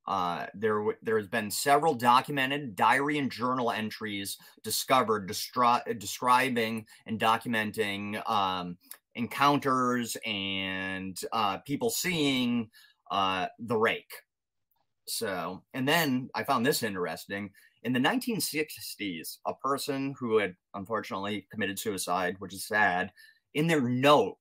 Uh, 0.06 0.44
there, 0.52 0.84
there 1.00 1.16
has 1.16 1.26
been 1.26 1.50
several 1.50 1.94
documented 1.94 2.76
diary 2.76 3.16
and 3.16 3.32
journal 3.32 3.70
entries 3.70 4.36
discovered 4.62 5.26
describing 5.26 6.84
and 7.06 7.18
documenting 7.18 8.28
um, 8.28 8.76
encounters 9.14 10.18
and 10.26 11.18
uh, 11.32 11.56
people 11.60 11.88
seeing 11.88 12.68
uh, 13.10 13.46
the 13.60 13.78
rake. 13.78 14.12
So, 15.08 15.62
and 15.72 15.88
then 15.88 16.28
I 16.34 16.44
found 16.44 16.66
this 16.66 16.82
interesting. 16.82 17.52
In 17.84 17.94
the 17.94 18.00
1960s, 18.00 19.38
a 19.46 19.54
person 19.54 20.14
who 20.18 20.36
had 20.36 20.54
unfortunately 20.74 21.46
committed 21.50 21.78
suicide, 21.78 22.36
which 22.38 22.52
is 22.52 22.66
sad, 22.66 23.12
in 23.54 23.66
their 23.66 23.80
note 23.80 24.36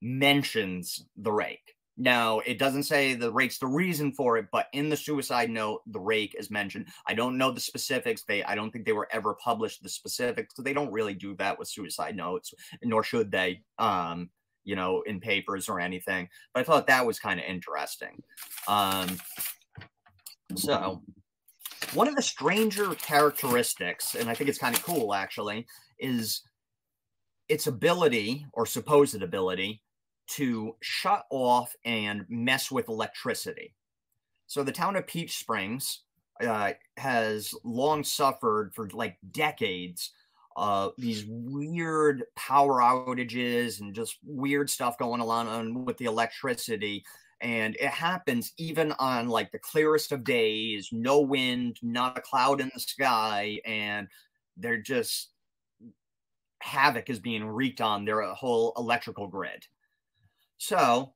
mentions 0.00 1.04
the 1.16 1.32
rake. 1.32 1.74
Now, 2.00 2.38
it 2.40 2.60
doesn't 2.60 2.84
say 2.84 3.14
the 3.14 3.32
rake's 3.32 3.58
the 3.58 3.66
reason 3.66 4.12
for 4.12 4.36
it, 4.36 4.46
but 4.52 4.68
in 4.72 4.88
the 4.88 4.96
suicide 4.96 5.50
note, 5.50 5.82
the 5.84 5.98
rake 5.98 6.36
is 6.38 6.48
mentioned. 6.48 6.86
I 7.08 7.14
don't 7.14 7.36
know 7.36 7.50
the 7.50 7.60
specifics. 7.60 8.22
They, 8.22 8.44
I 8.44 8.54
don't 8.54 8.70
think 8.70 8.84
they 8.84 8.92
were 8.92 9.08
ever 9.10 9.34
published 9.34 9.82
the 9.82 9.88
specifics. 9.88 10.54
They 10.56 10.72
don't 10.72 10.92
really 10.92 11.14
do 11.14 11.34
that 11.36 11.58
with 11.58 11.68
suicide 11.68 12.14
notes, 12.14 12.54
nor 12.84 13.02
should 13.02 13.32
they. 13.32 13.62
Um, 13.78 14.30
you 14.64 14.76
know, 14.76 15.02
in 15.06 15.18
papers 15.18 15.66
or 15.70 15.80
anything. 15.80 16.28
But 16.52 16.60
I 16.60 16.64
thought 16.64 16.88
that 16.88 17.06
was 17.06 17.18
kind 17.18 17.40
of 17.40 17.46
interesting. 17.46 18.22
Um, 18.68 19.16
so, 20.56 21.02
one 21.94 22.06
of 22.06 22.14
the 22.14 22.22
stranger 22.22 22.94
characteristics, 22.96 24.14
and 24.14 24.28
I 24.28 24.34
think 24.34 24.50
it's 24.50 24.58
kind 24.58 24.76
of 24.76 24.82
cool 24.82 25.14
actually, 25.14 25.66
is 25.98 26.42
its 27.48 27.66
ability 27.66 28.44
or 28.52 28.66
supposed 28.66 29.22
ability 29.22 29.80
to 30.28 30.76
shut 30.80 31.24
off 31.30 31.74
and 31.84 32.24
mess 32.28 32.70
with 32.70 32.88
electricity. 32.88 33.74
So 34.46 34.62
the 34.62 34.72
town 34.72 34.96
of 34.96 35.06
Peach 35.06 35.38
Springs 35.38 36.02
uh, 36.44 36.72
has 36.96 37.54
long 37.64 38.04
suffered 38.04 38.72
for 38.74 38.88
like 38.92 39.16
decades 39.30 40.12
uh, 40.58 40.90
these 40.98 41.24
weird 41.28 42.24
power 42.34 42.80
outages 42.80 43.80
and 43.80 43.94
just 43.94 44.18
weird 44.24 44.68
stuff 44.68 44.98
going 44.98 45.20
on 45.20 45.84
with 45.84 45.96
the 45.98 46.06
electricity. 46.06 47.04
And 47.40 47.76
it 47.76 47.90
happens 47.90 48.52
even 48.58 48.90
on 48.98 49.28
like 49.28 49.52
the 49.52 49.60
clearest 49.60 50.10
of 50.10 50.24
days, 50.24 50.88
no 50.90 51.20
wind, 51.20 51.78
not 51.80 52.18
a 52.18 52.20
cloud 52.20 52.60
in 52.60 52.72
the 52.74 52.80
sky, 52.80 53.60
and 53.64 54.08
they're 54.56 54.82
just 54.82 55.30
havoc 56.60 57.08
is 57.08 57.20
being 57.20 57.44
wreaked 57.44 57.80
on 57.80 58.04
their 58.04 58.22
whole 58.22 58.72
electrical 58.76 59.28
grid. 59.28 59.64
So, 60.58 61.14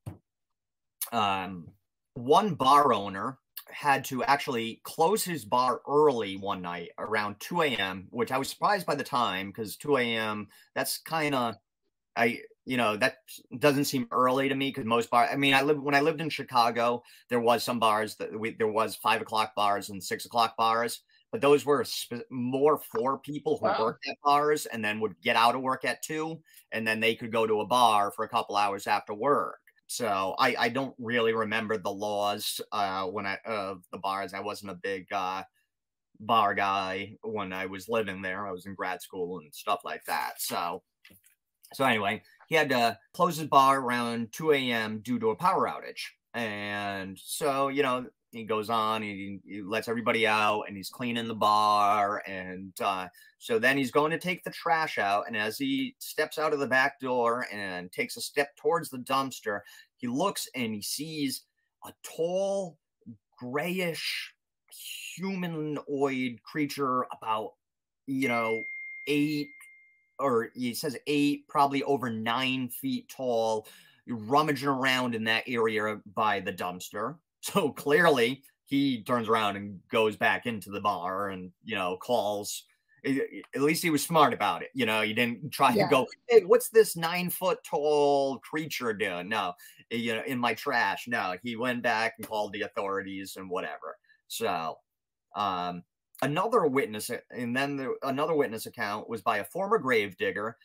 um, 1.13 1.69
one 2.15 2.55
bar 2.55 2.93
owner 2.93 3.39
had 3.69 4.05
to 4.05 4.23
actually 4.25 4.81
close 4.85 5.25
his 5.25 5.45
bar 5.45 5.81
early 5.89 6.37
one 6.37 6.63
night 6.63 6.91
around 6.99 7.37
2 7.41 7.63
a.m., 7.63 8.07
which 8.11 8.33
I 8.33 8.39
was 8.39 8.49
surprised 8.49 8.87
by 8.87 8.95
the 8.95 9.05
time 9.05 9.49
because 9.49 9.77
2 9.77 9.97
a.m. 9.99 10.49
that's 10.75 10.99
kind 10.99 11.35
of 11.35 11.57
I 12.17 12.41
you 12.65 12.77
know 12.77 12.97
that 12.97 13.17
doesn't 13.59 13.87
seem 13.87 14.07
early 14.13 14.49
to 14.49 14.55
me 14.55 14.69
because 14.69 14.85
most 14.85 15.11
bars. 15.11 15.31
I 15.33 15.37
mean, 15.37 15.55
I 15.55 15.63
lived 15.63 15.81
when 15.81 15.95
I 15.95 16.01
lived 16.01 16.21
in 16.21 16.31
Chicago, 16.31 17.03
there 17.29 17.41
was 17.41 17.65
some 17.65 17.81
bars 17.81 18.17
that 18.17 18.39
we 18.39 18.55
there 18.55 18.69
was 18.69 18.97
five 18.97 19.23
o'clock 19.23 19.55
bars 19.55 19.89
and 19.89 20.03
six 20.03 20.27
o'clock 20.27 20.57
bars, 20.57 21.01
but 21.33 21.41
those 21.41 21.65
were 21.65 21.83
sp- 21.83 22.29
more 22.31 22.79
for 22.79 23.19
people 23.19 23.59
who 23.59 23.67
wow. 23.67 23.81
worked 23.81 24.07
at 24.07 24.17
bars 24.23 24.67
and 24.67 24.85
then 24.85 25.01
would 25.01 25.21
get 25.23 25.35
out 25.35 25.57
of 25.57 25.62
work 25.62 25.85
at 25.85 26.03
two, 26.03 26.41
and 26.71 26.87
then 26.87 27.01
they 27.01 27.15
could 27.15 27.33
go 27.33 27.47
to 27.47 27.61
a 27.61 27.67
bar 27.67 28.12
for 28.12 28.25
a 28.25 28.29
couple 28.29 28.57
hours 28.57 28.87
after 28.87 29.15
work. 29.15 29.59
So 29.87 30.35
I, 30.39 30.55
I 30.59 30.69
don't 30.69 30.95
really 30.99 31.33
remember 31.33 31.77
the 31.77 31.91
laws 31.91 32.61
uh, 32.71 33.07
when 33.07 33.27
I 33.27 33.39
of 33.47 33.83
the 33.91 33.99
bars. 33.99 34.35
I 34.35 34.41
wasn't 34.41 34.73
a 34.73 34.77
big 34.77 35.12
uh, 35.12 35.43
bar 36.21 36.55
guy 36.55 37.17
when 37.23 37.53
I 37.53 37.67
was 37.67 37.89
living 37.89 38.23
there. 38.23 38.47
I 38.47 38.53
was 38.53 38.67
in 38.67 38.75
grad 38.75 39.03
school 39.03 39.41
and 39.41 39.53
stuff 39.55 39.81
like 39.85 40.05
that. 40.05 40.35
So 40.41 40.83
so 41.75 41.85
anyway, 41.85 42.23
he 42.49 42.55
had 42.55 42.69
to 42.71 42.99
close 43.15 43.39
his 43.39 43.49
bar 43.49 43.81
around 43.81 44.33
2 44.33 44.53
a.m. 44.53 45.01
due 45.01 45.19
to 45.19 45.31
a 45.31 45.37
power 45.37 45.67
outage. 45.67 46.03
And 46.35 47.19
so, 47.19 47.69
you 47.69 47.83
know, 47.83 48.07
he 48.33 48.45
goes 48.45 48.71
on, 48.71 49.03
he, 49.03 49.41
he 49.47 49.61
lets 49.61 49.89
everybody 49.89 50.27
out 50.27 50.62
and 50.62 50.77
he's 50.77 50.89
cleaning 50.89 51.29
the 51.29 51.35
bar. 51.35 52.23
And 52.27 52.73
uh, 52.81 53.09
so 53.39 53.59
then 53.59 53.77
he's 53.77 53.91
going 53.91 54.11
to 54.11 54.19
take 54.19 54.43
the 54.43 54.51
trash 54.51 54.99
out. 54.99 55.25
And 55.27 55.37
as 55.37 55.59
he 55.59 55.95
steps 55.99 56.39
out 56.39 56.55
of 56.55 56.59
the 56.59 56.67
back 56.67 56.99
door 56.99 57.47
and 57.53 57.93
takes 57.93 58.17
a 58.17 58.23
step 58.23 58.57
towards 58.57 58.89
the 58.89 58.99
dumpster, 58.99 59.61
he 59.97 60.07
looks 60.07 60.49
and 60.55 60.75
he 60.75 60.83
sees 60.83 61.43
a 61.85 61.93
tall, 62.03 62.79
grayish, 63.39 64.33
humanoid 65.15 66.43
creature 66.43 67.07
about, 67.12 67.51
you 68.07 68.29
know, 68.29 68.62
eight 69.09 69.49
or 70.19 70.51
he 70.55 70.73
says 70.73 70.97
eight, 71.07 71.47
probably 71.49 71.83
over 71.83 72.09
nine 72.09 72.69
feet 72.69 73.09
tall, 73.09 73.67
rummaging 74.09 74.69
around 74.69 75.15
in 75.15 75.25
that 75.25 75.45
area 75.47 76.01
by 76.15 76.41
the 76.41 76.53
dumpster. 76.53 77.17
So 77.43 77.71
clearly 77.71 78.43
he 78.65 79.03
turns 79.03 79.29
around 79.29 79.57
and 79.57 79.81
goes 79.91 80.17
back 80.17 80.47
into 80.47 80.71
the 80.71 80.81
bar 80.81 81.31
and, 81.31 81.53
you 81.65 81.75
know, 81.75 81.99
calls. 81.99 82.65
At 83.05 83.61
least 83.61 83.83
he 83.83 83.91
was 83.91 84.05
smart 84.05 84.33
about 84.33 84.63
it. 84.63 84.71
You 84.75 84.87
know, 84.87 85.03
he 85.03 85.13
didn't 85.13 85.51
try 85.51 85.75
yeah. 85.75 85.85
to 85.85 85.91
go, 85.91 86.07
hey, 86.29 86.45
what's 86.45 86.69
this 86.69 86.97
nine 86.97 87.31
foot 87.31 87.59
tall 87.65 88.39
creature 88.39 88.93
doing? 88.93 89.29
No, 89.29 89.55
you 89.91 90.15
know, 90.15 90.23
in 90.25 90.39
my 90.39 90.55
trash. 90.55 91.09
No, 91.09 91.35
he 91.43 91.57
went 91.57 91.83
back 91.83 92.15
and 92.17 92.27
called 92.27 92.53
the 92.53 92.63
authorities 92.63 93.35
and 93.37 93.51
whatever. 93.51 93.99
So, 94.29 94.79
um, 95.35 95.83
another 96.23 96.65
witness, 96.67 97.11
and 97.33 97.57
then 97.57 97.77
the, 97.77 97.97
another 98.05 98.35
witness 98.35 98.67
account 98.67 99.09
was 99.09 99.21
by 99.21 99.39
a 99.39 99.45
former 99.45 99.79
grave 99.79 100.17
digger. 100.17 100.57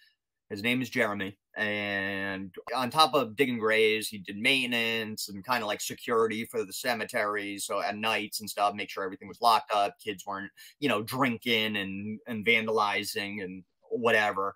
His 0.50 0.64
name 0.64 0.82
is 0.82 0.90
Jeremy. 0.90 1.38
And 1.58 2.54
on 2.76 2.90
top 2.90 3.14
of 3.14 3.36
digging 3.36 3.58
graves, 3.58 4.08
he 4.08 4.20
did 4.20 4.38
maintenance 4.38 5.28
and 5.28 5.44
kind 5.44 5.62
of 5.62 5.68
like 5.68 5.82
security 5.82 6.46
for 6.46 6.64
the 6.64 6.72
cemetery. 6.72 7.58
So 7.58 7.82
at 7.82 7.98
nights 7.98 8.40
and 8.40 8.50
stuff, 8.50 8.74
make 8.74 8.90
sure 8.90 9.04
everything 9.04 9.28
was 9.28 9.42
locked 9.42 9.74
up, 9.74 10.00
kids 10.00 10.26
weren't, 10.26 10.52
you 10.80 10.88
know, 10.88 11.02
drinking 11.02 11.76
and, 11.76 12.20
and 12.28 12.46
vandalizing 12.46 13.44
and 13.44 13.64
whatever. 13.90 14.56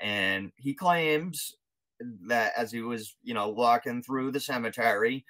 And 0.00 0.52
he 0.56 0.74
claims 0.74 1.56
that 2.28 2.52
as 2.56 2.70
he 2.70 2.82
was, 2.82 3.16
you 3.22 3.34
know, 3.34 3.48
walking 3.48 4.02
through 4.02 4.32
the 4.32 4.40
cemetery, 4.40 5.24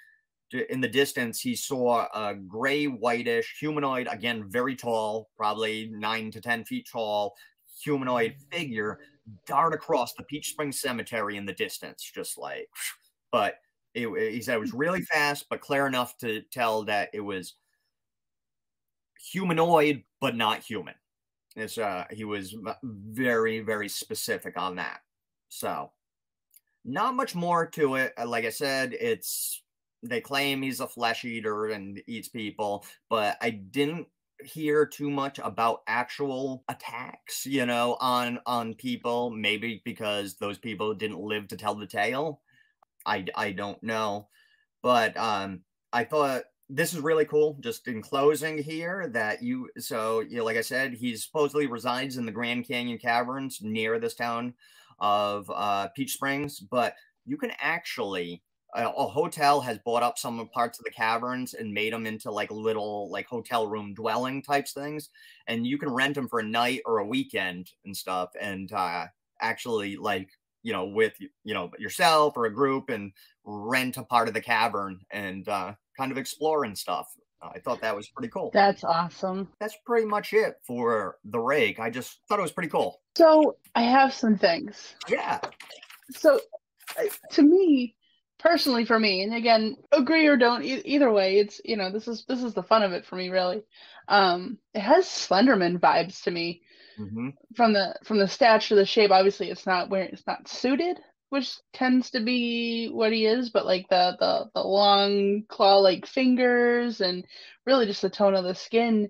in 0.68 0.80
the 0.82 0.88
distance, 0.88 1.40
he 1.40 1.56
saw 1.56 2.06
a 2.14 2.34
gray, 2.34 2.84
whitish 2.84 3.56
humanoid, 3.58 4.06
again, 4.10 4.44
very 4.48 4.76
tall, 4.76 5.30
probably 5.36 5.90
nine 5.94 6.30
to 6.30 6.42
10 6.42 6.64
feet 6.64 6.86
tall, 6.90 7.34
humanoid 7.82 8.32
mm. 8.32 8.54
figure 8.54 8.98
dart 9.46 9.74
across 9.74 10.14
the 10.14 10.24
Peach 10.24 10.50
Spring 10.50 10.72
Cemetery 10.72 11.36
in 11.36 11.46
the 11.46 11.52
distance, 11.52 12.02
just 12.02 12.38
like, 12.38 12.68
but 13.32 13.56
it, 13.94 14.08
he 14.32 14.40
said 14.40 14.56
it 14.56 14.60
was 14.60 14.72
really 14.72 15.02
fast, 15.02 15.46
but 15.50 15.60
clear 15.60 15.86
enough 15.86 16.16
to 16.18 16.42
tell 16.50 16.84
that 16.84 17.10
it 17.12 17.20
was 17.20 17.54
humanoid, 19.30 20.02
but 20.20 20.34
not 20.36 20.60
human. 20.60 20.94
It's, 21.54 21.76
uh, 21.76 22.04
he 22.10 22.24
was 22.24 22.56
very, 22.82 23.60
very 23.60 23.88
specific 23.88 24.58
on 24.58 24.76
that. 24.76 25.00
So, 25.50 25.90
not 26.84 27.14
much 27.14 27.34
more 27.34 27.66
to 27.66 27.96
it. 27.96 28.14
Like 28.24 28.46
I 28.46 28.50
said, 28.50 28.94
it's 28.98 29.62
they 30.02 30.20
claim 30.20 30.62
he's 30.62 30.80
a 30.80 30.88
flesh 30.88 31.24
eater 31.24 31.66
and 31.66 32.02
eats 32.06 32.28
people, 32.28 32.84
but 33.08 33.36
I 33.40 33.50
didn't 33.50 34.08
hear 34.46 34.86
too 34.86 35.10
much 35.10 35.38
about 35.42 35.82
actual 35.86 36.64
attacks, 36.68 37.46
you 37.46 37.66
know, 37.66 37.96
on 38.00 38.40
on 38.46 38.74
people, 38.74 39.30
maybe 39.30 39.82
because 39.84 40.36
those 40.36 40.58
people 40.58 40.94
didn't 40.94 41.20
live 41.20 41.48
to 41.48 41.56
tell 41.56 41.74
the 41.74 41.86
tale. 41.86 42.40
I 43.06 43.26
I 43.34 43.52
don't 43.52 43.82
know. 43.82 44.28
But 44.82 45.16
um 45.16 45.62
I 45.92 46.04
thought 46.04 46.44
this 46.68 46.94
is 46.94 47.00
really 47.00 47.26
cool. 47.26 47.58
Just 47.60 47.86
in 47.88 48.02
closing 48.02 48.58
here, 48.58 49.08
that 49.12 49.42
you 49.42 49.68
so 49.78 50.20
you 50.20 50.38
know, 50.38 50.44
like 50.44 50.56
I 50.56 50.62
said, 50.62 50.94
he 50.94 51.16
supposedly 51.16 51.66
resides 51.66 52.16
in 52.16 52.26
the 52.26 52.32
Grand 52.32 52.66
Canyon 52.66 52.98
Caverns 52.98 53.60
near 53.62 53.98
this 53.98 54.14
town 54.14 54.54
of 54.98 55.50
uh, 55.54 55.88
Peach 55.96 56.12
Springs, 56.12 56.60
but 56.60 56.94
you 57.26 57.36
can 57.36 57.52
actually 57.60 58.42
a, 58.74 58.88
a, 58.88 59.06
hotel 59.06 59.60
has 59.60 59.78
bought 59.78 60.02
up 60.02 60.18
some 60.18 60.48
parts 60.48 60.78
of 60.78 60.84
the 60.84 60.90
caverns 60.90 61.54
and 61.54 61.72
made 61.72 61.92
them 61.92 62.06
into 62.06 62.30
like 62.30 62.50
little 62.50 63.10
like 63.10 63.26
hotel 63.26 63.66
room 63.66 63.94
dwelling 63.94 64.42
types 64.42 64.72
things 64.72 65.10
and 65.46 65.66
you 65.66 65.78
can 65.78 65.90
rent 65.90 66.14
them 66.14 66.28
for 66.28 66.40
a 66.40 66.44
night 66.44 66.80
or 66.86 66.98
a 66.98 67.06
weekend 67.06 67.70
and 67.84 67.96
stuff 67.96 68.30
and 68.40 68.72
uh 68.72 69.06
actually 69.40 69.96
like 69.96 70.30
you 70.62 70.72
know 70.72 70.86
with 70.86 71.14
you 71.20 71.54
know 71.54 71.70
yourself 71.78 72.36
or 72.36 72.46
a 72.46 72.54
group 72.54 72.88
and 72.88 73.12
rent 73.44 73.96
a 73.96 74.02
part 74.02 74.28
of 74.28 74.34
the 74.34 74.40
cavern 74.40 75.00
and 75.10 75.48
uh 75.48 75.72
kind 75.96 76.12
of 76.12 76.18
explore 76.18 76.64
and 76.64 76.76
stuff 76.76 77.14
I 77.42 77.58
thought 77.58 77.80
that 77.80 77.96
was 77.96 78.08
pretty 78.08 78.28
cool. 78.28 78.52
That's 78.54 78.84
awesome. 78.84 79.48
That's 79.58 79.76
pretty 79.84 80.06
much 80.06 80.32
it 80.32 80.60
for 80.64 81.18
the 81.24 81.40
rake. 81.40 81.80
I 81.80 81.90
just 81.90 82.20
thought 82.28 82.38
it 82.38 82.42
was 82.42 82.52
pretty 82.52 82.68
cool. 82.68 83.00
So 83.16 83.56
I 83.74 83.82
have 83.82 84.14
some 84.14 84.38
things. 84.38 84.94
Yeah. 85.08 85.40
So 86.10 86.38
to 87.32 87.42
me, 87.42 87.96
personally 88.42 88.84
for 88.84 88.98
me 88.98 89.22
and 89.22 89.34
again 89.34 89.76
agree 89.92 90.26
or 90.26 90.36
don't 90.36 90.64
e- 90.64 90.82
either 90.84 91.10
way 91.12 91.38
it's 91.38 91.60
you 91.64 91.76
know 91.76 91.90
this 91.92 92.08
is 92.08 92.24
this 92.26 92.42
is 92.42 92.54
the 92.54 92.62
fun 92.62 92.82
of 92.82 92.92
it 92.92 93.06
for 93.06 93.16
me 93.16 93.28
really. 93.30 93.62
Um 94.08 94.58
it 94.74 94.80
has 94.80 95.06
slenderman 95.06 95.78
vibes 95.78 96.22
to 96.24 96.30
me. 96.30 96.62
Hmm 96.96 97.30
from 97.56 97.72
the 97.72 97.94
from 98.04 98.18
the 98.18 98.28
stature 98.28 98.74
the 98.74 98.84
shape 98.86 99.10
obviously 99.10 99.50
it's 99.50 99.66
not 99.66 99.90
where 99.90 100.04
it's 100.04 100.26
not 100.26 100.48
suited 100.48 100.98
which 101.30 101.56
tends 101.72 102.10
to 102.10 102.20
be 102.20 102.88
what 102.88 103.12
he 103.12 103.26
is 103.26 103.50
but 103.50 103.64
like 103.66 103.88
the 103.88 104.16
the, 104.20 104.50
the 104.54 104.60
long 104.62 105.42
claw 105.48 105.78
like 105.78 106.06
fingers 106.06 107.00
and 107.00 107.24
really 107.66 107.86
just 107.86 108.02
the 108.02 108.10
tone 108.10 108.34
of 108.34 108.44
the 108.44 108.54
skin. 108.54 109.08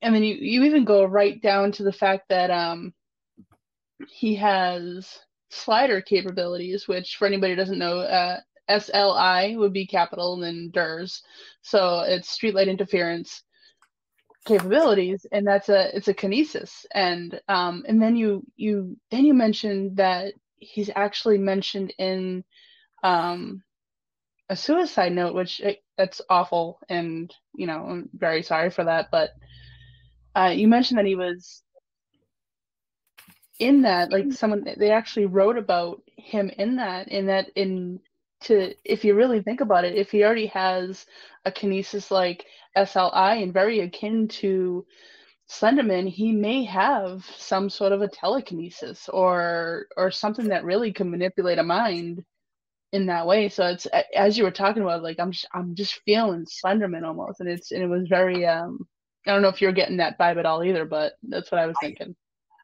And 0.00 0.14
then 0.14 0.24
you, 0.24 0.34
you 0.34 0.64
even 0.64 0.84
go 0.84 1.04
right 1.04 1.40
down 1.40 1.70
to 1.72 1.84
the 1.84 1.92
fact 1.92 2.28
that 2.30 2.50
um 2.50 2.92
he 4.08 4.34
has 4.36 5.20
slider 5.50 6.00
capabilities 6.00 6.88
which 6.88 7.16
for 7.16 7.26
anybody 7.26 7.52
who 7.52 7.56
doesn't 7.56 7.78
know 7.78 8.00
uh 8.00 8.40
SLI 8.70 9.56
would 9.58 9.72
be 9.72 9.86
capital 9.86 10.34
and 10.34 10.42
then 10.42 10.70
DIRS. 10.72 11.22
So 11.62 12.00
it's 12.00 12.36
streetlight 12.36 12.68
interference 12.68 13.42
capabilities 14.44 15.24
and 15.30 15.46
that's 15.46 15.68
a 15.68 15.96
it's 15.96 16.08
a 16.08 16.14
kinesis 16.14 16.84
and 16.92 17.40
um 17.48 17.84
and 17.86 18.02
then 18.02 18.16
you 18.16 18.44
you 18.56 18.96
then 19.10 19.24
you 19.24 19.34
mentioned 19.34 19.96
that 19.96 20.34
he's 20.58 20.90
actually 20.96 21.38
mentioned 21.38 21.94
in 21.98 22.42
um 23.04 23.62
a 24.48 24.56
suicide 24.56 25.12
note 25.12 25.34
which 25.34 25.60
eh, 25.62 25.74
that's 25.96 26.20
awful 26.28 26.80
and 26.88 27.32
you 27.54 27.68
know 27.68 27.86
i'm 27.88 28.08
very 28.14 28.42
sorry 28.42 28.68
for 28.68 28.84
that 28.84 29.08
but 29.12 29.30
uh 30.34 30.52
you 30.52 30.66
mentioned 30.66 30.98
that 30.98 31.06
he 31.06 31.14
was 31.14 31.62
in 33.60 33.82
that 33.82 34.10
like 34.10 34.32
someone 34.32 34.66
they 34.76 34.90
actually 34.90 35.26
wrote 35.26 35.56
about 35.56 36.02
him 36.16 36.50
in 36.58 36.76
that 36.76 37.06
in 37.08 37.26
that 37.26 37.48
in 37.54 38.00
to 38.44 38.74
if 38.84 39.04
you 39.04 39.14
really 39.14 39.42
think 39.42 39.60
about 39.60 39.84
it 39.84 39.96
if 39.96 40.10
he 40.10 40.24
already 40.24 40.46
has 40.46 41.06
a 41.44 41.50
kinesis 41.52 42.10
like 42.10 42.46
SLI 42.76 43.42
and 43.42 43.52
very 43.52 43.80
akin 43.80 44.28
to 44.28 44.86
Slenderman, 45.48 46.08
he 46.08 46.32
may 46.32 46.64
have 46.64 47.24
some 47.36 47.68
sort 47.68 47.92
of 47.92 48.00
a 48.02 48.08
telekinesis 48.08 49.08
or 49.08 49.86
or 49.96 50.10
something 50.10 50.48
that 50.48 50.64
really 50.64 50.92
can 50.92 51.10
manipulate 51.10 51.58
a 51.58 51.62
mind 51.62 52.24
in 52.92 53.06
that 53.06 53.26
way. 53.26 53.48
So 53.48 53.66
it's 53.66 53.86
as 54.16 54.38
you 54.38 54.44
were 54.44 54.50
talking 54.50 54.82
about, 54.82 55.02
like 55.02 55.18
I'm 55.20 55.32
just, 55.32 55.46
I'm 55.52 55.74
just 55.74 56.00
feeling 56.04 56.46
Slenderman 56.46 57.04
almost, 57.04 57.40
and 57.40 57.48
it's 57.48 57.72
and 57.72 57.82
it 57.82 57.88
was 57.88 58.08
very 58.08 58.46
um 58.46 58.86
I 59.26 59.32
don't 59.32 59.42
know 59.42 59.48
if 59.48 59.60
you're 59.60 59.72
getting 59.72 59.98
that 59.98 60.18
vibe 60.18 60.38
at 60.38 60.46
all 60.46 60.64
either, 60.64 60.84
but 60.84 61.14
that's 61.22 61.50
what 61.52 61.60
I 61.60 61.66
was 61.66 61.76
thinking. 61.80 62.16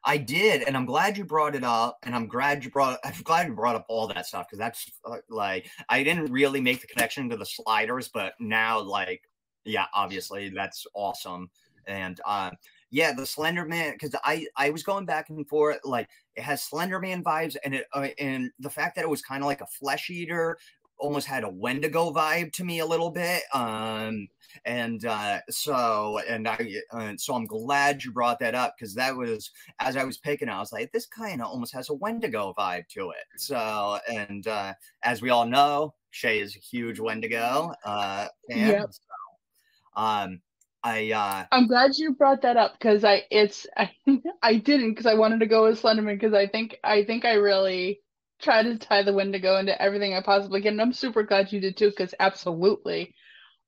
I 0.05 0.17
did, 0.17 0.63
and 0.63 0.75
I'm 0.77 0.85
glad 0.85 1.17
you 1.17 1.25
brought 1.25 1.55
it 1.55 1.63
up, 1.63 1.97
and 2.03 2.15
I'm 2.15 2.27
glad 2.27 2.63
you 2.63 2.71
brought. 2.71 2.99
I'm 3.03 3.21
glad 3.23 3.47
you 3.47 3.53
brought 3.53 3.75
up 3.75 3.85
all 3.89 4.07
that 4.07 4.25
stuff 4.25 4.47
because 4.47 4.59
that's 4.59 4.89
uh, 5.05 5.17
like 5.29 5.69
I 5.89 6.03
didn't 6.03 6.31
really 6.31 6.61
make 6.61 6.81
the 6.81 6.87
connection 6.87 7.29
to 7.29 7.37
the 7.37 7.45
sliders, 7.45 8.09
but 8.13 8.33
now 8.39 8.79
like 8.79 9.21
yeah, 9.65 9.85
obviously 9.93 10.49
that's 10.49 10.85
awesome, 10.93 11.49
and 11.87 12.19
uh, 12.25 12.51
yeah, 12.91 13.13
the 13.13 13.25
Slender 13.25 13.65
Man 13.65 13.93
because 13.93 14.15
I 14.23 14.47
I 14.55 14.69
was 14.69 14.83
going 14.83 15.05
back 15.05 15.29
and 15.29 15.47
forth 15.47 15.79
like 15.83 16.09
it 16.35 16.43
has 16.43 16.63
Slender 16.63 16.99
Man 16.99 17.23
vibes, 17.23 17.55
and 17.63 17.75
it 17.75 17.85
uh, 17.93 18.07
and 18.17 18.51
the 18.59 18.69
fact 18.69 18.95
that 18.95 19.03
it 19.03 19.09
was 19.09 19.21
kind 19.21 19.43
of 19.43 19.47
like 19.47 19.61
a 19.61 19.67
flesh 19.67 20.09
eater 20.09 20.57
almost 20.99 21.27
had 21.27 21.43
a 21.43 21.49
Wendigo 21.49 22.11
vibe 22.11 22.51
to 22.53 22.63
me 22.63 22.79
a 22.79 22.85
little 22.85 23.09
bit. 23.09 23.43
Um, 23.53 24.27
and 24.65 25.05
uh, 25.05 25.39
so 25.49 26.19
and 26.27 26.47
I 26.47 26.75
and 26.91 27.19
so 27.19 27.35
I'm 27.35 27.45
glad 27.45 28.03
you 28.03 28.11
brought 28.11 28.39
that 28.39 28.55
up 28.55 28.75
because 28.77 28.93
that 28.95 29.15
was 29.15 29.51
as 29.79 29.95
I 29.95 30.03
was 30.03 30.17
picking, 30.17 30.49
I 30.49 30.59
was 30.59 30.73
like, 30.73 30.91
this 30.91 31.05
kind 31.05 31.41
of 31.41 31.47
almost 31.47 31.73
has 31.73 31.89
a 31.89 31.93
Wendigo 31.93 32.53
vibe 32.57 32.87
to 32.89 33.11
it. 33.11 33.25
So 33.37 33.99
and 34.09 34.47
uh, 34.47 34.73
as 35.03 35.21
we 35.21 35.29
all 35.29 35.45
know, 35.45 35.93
Shae 36.13 36.41
is 36.41 36.55
a 36.55 36.59
huge 36.59 36.99
Wendigo 36.99 37.73
uh, 37.85 38.27
fan. 38.49 38.67
Yep. 38.67 38.89
So, 38.91 40.01
um, 40.01 40.41
I 40.83 41.11
uh, 41.11 41.45
I'm 41.51 41.67
glad 41.67 41.97
you 41.97 42.13
brought 42.13 42.41
that 42.43 42.57
up 42.57 42.73
because 42.79 43.03
I 43.03 43.23
it's 43.29 43.67
I, 43.75 43.91
I 44.41 44.55
didn't 44.55 44.91
because 44.91 45.05
I 45.05 45.13
wanted 45.13 45.41
to 45.41 45.45
go 45.45 45.65
with 45.65 45.81
Slenderman 45.81 46.19
because 46.19 46.33
I 46.33 46.47
think 46.47 46.77
I 46.83 47.03
think 47.03 47.25
I 47.25 47.33
really 47.33 47.99
try 48.41 48.63
to 48.63 48.77
tie 48.77 49.03
the 49.03 49.13
Wendigo 49.13 49.57
into 49.57 49.79
everything 49.81 50.13
I 50.13 50.21
possibly 50.21 50.61
can. 50.61 50.73
And 50.73 50.81
I'm 50.81 50.93
super 50.93 51.23
glad 51.23 51.51
you 51.51 51.59
did 51.59 51.77
too 51.77 51.89
because 51.89 52.13
absolutely, 52.19 53.13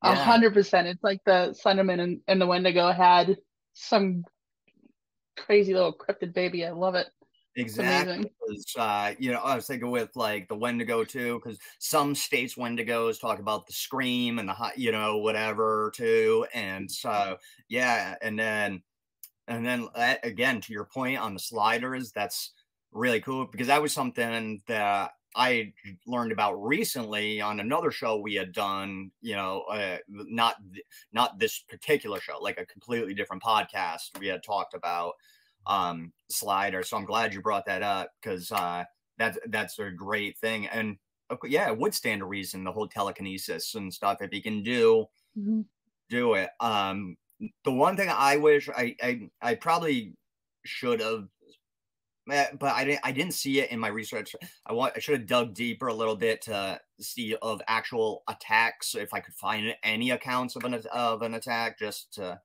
a 0.02 0.16
hundred 0.16 0.54
percent. 0.54 0.88
It's 0.88 1.04
like 1.04 1.20
the 1.26 1.56
Slenderman 1.64 2.00
and, 2.00 2.22
and 2.28 2.42
the 2.42 2.48
Wendigo 2.48 2.92
had 2.92 3.38
some 3.74 4.24
crazy 5.38 5.74
little 5.74 5.96
cryptid 5.96 6.34
baby. 6.34 6.66
I 6.66 6.72
love 6.72 6.96
it. 6.96 7.08
Exactly. 7.58 8.32
Uh, 8.78 9.12
you 9.20 9.32
know, 9.32 9.40
I 9.40 9.56
was 9.56 9.68
thinking 9.68 9.92
with 9.92 10.16
like 10.16 10.48
the 10.48 10.56
Wendigo 10.56 11.04
too, 11.04 11.42
because 11.44 11.60
some 11.80 12.16
states 12.16 12.56
Wendigos 12.56 13.20
talk 13.20 13.40
about 13.40 13.68
the 13.68 13.74
scream 13.74 14.40
and 14.40 14.48
the 14.48 14.54
hot, 14.54 14.78
you 14.78 14.94
know, 14.94 15.18
whatever 15.18 15.92
too. 15.94 16.46
And 16.54 16.90
so, 16.90 17.38
yeah. 17.68 18.16
And 18.22 18.40
then, 18.40 18.82
and 19.48 19.66
then 19.66 19.90
uh, 19.96 20.16
again, 20.24 20.62
to 20.62 20.74
your 20.74 20.86
point 20.86 21.20
on 21.20 21.34
the 21.34 21.40
sliders, 21.40 22.14
that's 22.14 22.54
really 22.92 23.22
cool 23.22 23.46
because 23.46 23.68
that 23.68 23.82
was 23.82 23.94
something 23.94 24.62
that 24.68 25.12
I 25.36 25.74
learned 26.06 26.32
about 26.34 26.56
recently 26.56 27.40
on 27.40 27.60
another 27.60 27.90
show 27.90 28.18
we 28.18 28.36
had 28.36 28.52
done, 28.52 29.12
you 29.22 29.36
know, 29.36 29.62
uh, 29.72 29.98
not, 30.10 30.58
th- 30.74 30.86
not 31.14 31.40
this 31.40 31.60
particular 31.60 32.20
show, 32.20 32.38
like 32.40 32.60
a 32.60 32.66
completely 32.66 33.14
different 33.14 33.42
podcast 33.42 34.20
we 34.20 34.28
had 34.28 34.44
talked 34.44 34.74
about 34.74 35.14
um 35.68 36.12
slider 36.30 36.84
so 36.84 36.98
i'm 36.98 37.06
glad 37.06 37.34
you 37.34 37.42
brought 37.42 37.66
that 37.66 37.84
up 37.84 38.12
because 38.22 38.52
uh 38.52 38.84
that's 39.18 39.38
that's 39.50 39.78
a 39.80 39.92
great 39.92 40.38
thing 40.38 40.68
and 40.68 40.98
of 41.30 41.38
yeah 41.48 41.70
it 41.70 41.78
would 41.78 41.94
stand 41.94 42.20
to 42.20 42.26
reason 42.26 42.64
the 42.64 42.72
whole 42.72 42.88
telekinesis 42.88 43.76
and 43.76 43.94
stuff 43.94 44.22
if 44.22 44.34
you 44.34 44.42
can 44.42 44.64
do 44.64 45.06
do 46.10 46.34
it 46.34 46.50
um 46.60 47.16
the 47.64 47.72
one 47.72 47.96
thing 47.96 48.10
i 48.10 48.38
wish 48.38 48.70
i 48.70 48.96
i, 49.04 49.30
I 49.42 49.56
probably 49.56 50.14
should 50.66 51.00
have 51.00 51.28
but 52.28 52.74
I 52.76 52.86
didn't. 52.86 53.02
I 53.04 53.12
didn't 53.12 53.34
see 53.34 53.60
it 53.60 53.72
in 53.72 53.80
my 53.80 53.88
research. 53.88 54.36
I 54.66 54.74
want. 54.74 54.94
I 54.96 55.00
should 55.00 55.20
have 55.20 55.28
dug 55.28 55.54
deeper 55.54 55.88
a 55.88 55.94
little 55.94 56.16
bit 56.16 56.42
to 56.44 56.80
see 57.00 57.36
of 57.42 57.62
actual 57.68 58.24
attacks. 58.28 58.96
If 58.96 59.14
I 59.14 59.20
could 59.20 59.34
find 59.34 59.76
any 59.84 60.12
accounts 60.12 60.56
of 60.56 60.64
an 60.64 60.82
of 60.94 61.22
an 61.22 61.34
attack, 61.34 61.80
just 61.80 62.14
to 62.14 62.40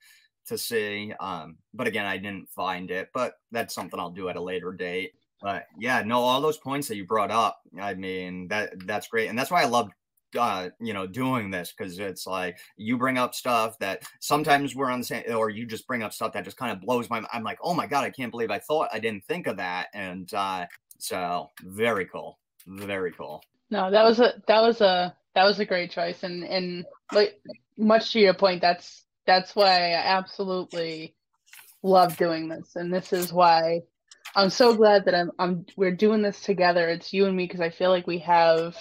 to 0.46 0.58
see. 0.58 1.12
Um, 1.20 1.56
but 1.74 1.86
again, 1.86 2.06
I 2.06 2.16
didn't 2.16 2.48
find 2.48 2.90
it. 2.90 3.10
But 3.12 3.34
that's 3.52 3.74
something 3.74 4.00
I'll 4.00 4.10
do 4.10 4.28
at 4.28 4.36
a 4.36 4.42
later 4.42 4.72
date. 4.72 5.12
But 5.40 5.66
yeah, 5.78 6.02
no, 6.02 6.20
all 6.20 6.40
those 6.40 6.58
points 6.58 6.88
that 6.88 6.96
you 6.96 7.06
brought 7.06 7.30
up, 7.30 7.60
I 7.80 7.94
mean, 7.94 8.48
that 8.48 8.86
that's 8.86 9.08
great, 9.08 9.28
and 9.28 9.38
that's 9.38 9.50
why 9.50 9.62
I 9.62 9.66
love, 9.66 9.90
uh, 10.36 10.70
you 10.80 10.92
know, 10.92 11.06
doing 11.06 11.50
this 11.50 11.72
because 11.76 11.98
it's 11.98 12.26
like 12.26 12.58
you 12.76 12.96
bring 12.96 13.18
up 13.18 13.34
stuff 13.34 13.78
that 13.78 14.02
sometimes 14.20 14.74
we're 14.74 14.90
on 14.90 15.00
the 15.00 15.04
same, 15.04 15.24
or 15.34 15.50
you 15.50 15.66
just 15.66 15.86
bring 15.86 16.02
up 16.02 16.12
stuff 16.12 16.32
that 16.32 16.44
just 16.44 16.56
kind 16.56 16.72
of 16.72 16.80
blows 16.80 17.10
my. 17.10 17.22
I'm 17.32 17.42
like, 17.42 17.58
oh 17.62 17.74
my 17.74 17.86
god, 17.86 18.04
I 18.04 18.10
can't 18.10 18.30
believe 18.30 18.50
I 18.50 18.58
thought 18.58 18.88
I 18.92 18.98
didn't 18.98 19.24
think 19.24 19.46
of 19.46 19.56
that, 19.56 19.88
and 19.94 20.32
uh, 20.34 20.66
so 20.98 21.50
very 21.62 22.06
cool, 22.06 22.38
very 22.66 23.12
cool. 23.12 23.42
No, 23.70 23.90
that 23.90 24.04
was 24.04 24.20
a 24.20 24.34
that 24.46 24.60
was 24.60 24.80
a 24.80 25.14
that 25.34 25.44
was 25.44 25.58
a 25.58 25.64
great 25.64 25.90
choice, 25.90 26.22
and 26.22 26.44
and 26.44 26.84
like 27.12 27.40
much 27.76 28.12
to 28.12 28.20
your 28.20 28.34
point, 28.34 28.60
that's 28.60 29.04
that's 29.26 29.56
why 29.56 29.92
I 29.92 29.94
absolutely 29.94 31.14
love 31.82 32.16
doing 32.16 32.48
this, 32.48 32.76
and 32.76 32.92
this 32.92 33.12
is 33.12 33.32
why 33.32 33.82
I'm 34.34 34.50
so 34.50 34.74
glad 34.74 35.04
that 35.06 35.14
I'm 35.14 35.32
I'm 35.38 35.66
we're 35.76 35.94
doing 35.94 36.22
this 36.22 36.40
together. 36.40 36.88
It's 36.88 37.12
you 37.12 37.26
and 37.26 37.36
me 37.36 37.44
because 37.44 37.60
I 37.60 37.70
feel 37.70 37.90
like 37.90 38.06
we 38.06 38.18
have 38.18 38.76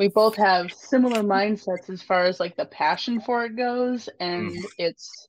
we 0.00 0.08
both 0.08 0.34
have 0.34 0.72
similar 0.72 1.22
mindsets 1.22 1.90
as 1.90 2.02
far 2.02 2.24
as 2.24 2.40
like 2.40 2.56
the 2.56 2.64
passion 2.64 3.20
for 3.20 3.44
it 3.44 3.54
goes, 3.54 4.08
and 4.18 4.56
it's 4.78 5.28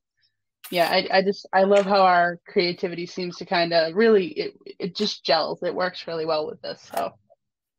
yeah, 0.70 0.88
I 0.90 1.18
I 1.18 1.22
just 1.22 1.46
I 1.52 1.64
love 1.64 1.84
how 1.84 2.00
our 2.00 2.40
creativity 2.48 3.04
seems 3.04 3.36
to 3.36 3.44
kind 3.44 3.74
of 3.74 3.94
really 3.94 4.28
it 4.28 4.54
it 4.78 4.96
just 4.96 5.26
gels. 5.26 5.62
It 5.62 5.74
works 5.74 6.06
really 6.08 6.24
well 6.24 6.46
with 6.46 6.60
this. 6.62 6.88
So. 6.92 7.12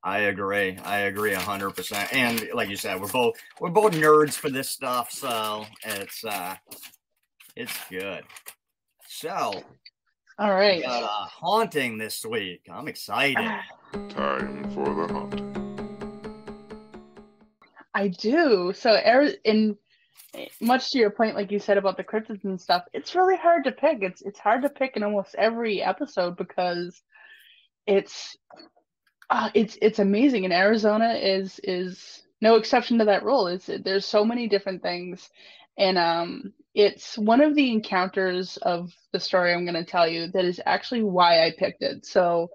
I 0.06 0.20
agree. 0.20 0.78
I 0.84 1.00
agree 1.00 1.34
hundred 1.34 1.72
percent. 1.72 2.14
And 2.14 2.48
like 2.54 2.70
you 2.70 2.76
said, 2.76 3.02
we're 3.02 3.08
both 3.08 3.38
we're 3.60 3.72
both 3.72 3.94
nerds 3.94 4.34
for 4.34 4.52
this 4.52 4.70
stuff, 4.70 5.10
so 5.12 5.66
it's 5.84 6.24
uh 6.24 6.56
it's 7.56 7.74
good. 7.90 8.24
So 9.08 9.64
all 10.38 10.54
right 10.54 10.78
we 10.78 10.84
got 10.84 11.04
a 11.04 11.08
haunting 11.08 11.98
this 11.98 12.24
week. 12.24 12.68
I'm 12.72 12.88
excited. 12.88 13.50
Time 14.10 14.70
for 14.74 14.94
the 14.94 15.08
hunt. 15.12 15.63
I 17.94 18.08
do. 18.08 18.74
So, 18.76 18.96
in 19.44 19.78
much 20.60 20.92
to 20.92 20.98
your 20.98 21.12
point, 21.12 21.36
like 21.36 21.52
you 21.52 21.60
said 21.60 21.78
about 21.78 21.98
the 21.98 22.04
cryptids 22.04 22.44
and 22.44 22.60
stuff, 22.60 22.84
it's 22.94 23.16
really 23.16 23.38
hard 23.38 23.64
to 23.66 23.72
pick. 23.72 24.00
It's 24.02 24.22
it's 24.22 24.40
hard 24.40 24.64
to 24.64 24.70
pick 24.70 24.96
in 24.96 25.04
almost 25.04 25.36
every 25.36 25.82
episode 25.82 26.38
because 26.38 27.02
it's 27.86 28.36
uh, 29.30 29.50
it's 29.54 29.78
it's 29.82 30.00
amazing, 30.00 30.46
and 30.46 30.54
Arizona 30.54 31.14
is 31.14 31.60
is 31.64 32.24
no 32.42 32.56
exception 32.56 32.98
to 33.00 33.06
that 33.06 33.24
rule. 33.24 33.48
It's 33.48 33.70
there's 33.84 34.06
so 34.06 34.26
many 34.26 34.48
different 34.48 34.82
things, 34.82 35.30
and 35.78 35.98
um, 35.98 36.54
it's 36.74 37.18
one 37.18 37.42
of 37.42 37.56
the 37.56 37.72
encounters 37.72 38.58
of 38.58 38.92
the 39.12 39.20
story 39.20 39.54
I'm 39.54 39.66
going 39.66 39.76
to 39.76 39.90
tell 39.90 40.08
you 40.08 40.28
that 40.28 40.46
is 40.46 40.60
actually 40.66 41.04
why 41.04 41.46
I 41.46 41.54
picked 41.58 41.84
it. 41.84 42.06
So. 42.06 42.50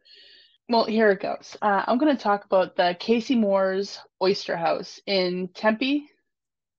Well, 0.68 0.84
here 0.84 1.10
it 1.10 1.20
goes. 1.20 1.56
Uh, 1.62 1.82
I'm 1.86 1.98
going 1.98 2.14
to 2.14 2.22
talk 2.22 2.44
about 2.44 2.76
the 2.76 2.96
Casey 2.98 3.34
Moore's 3.34 3.98
Oyster 4.22 4.56
House 4.56 5.00
in 5.06 5.48
Tempe, 5.54 6.10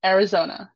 Arizona. 0.06 0.72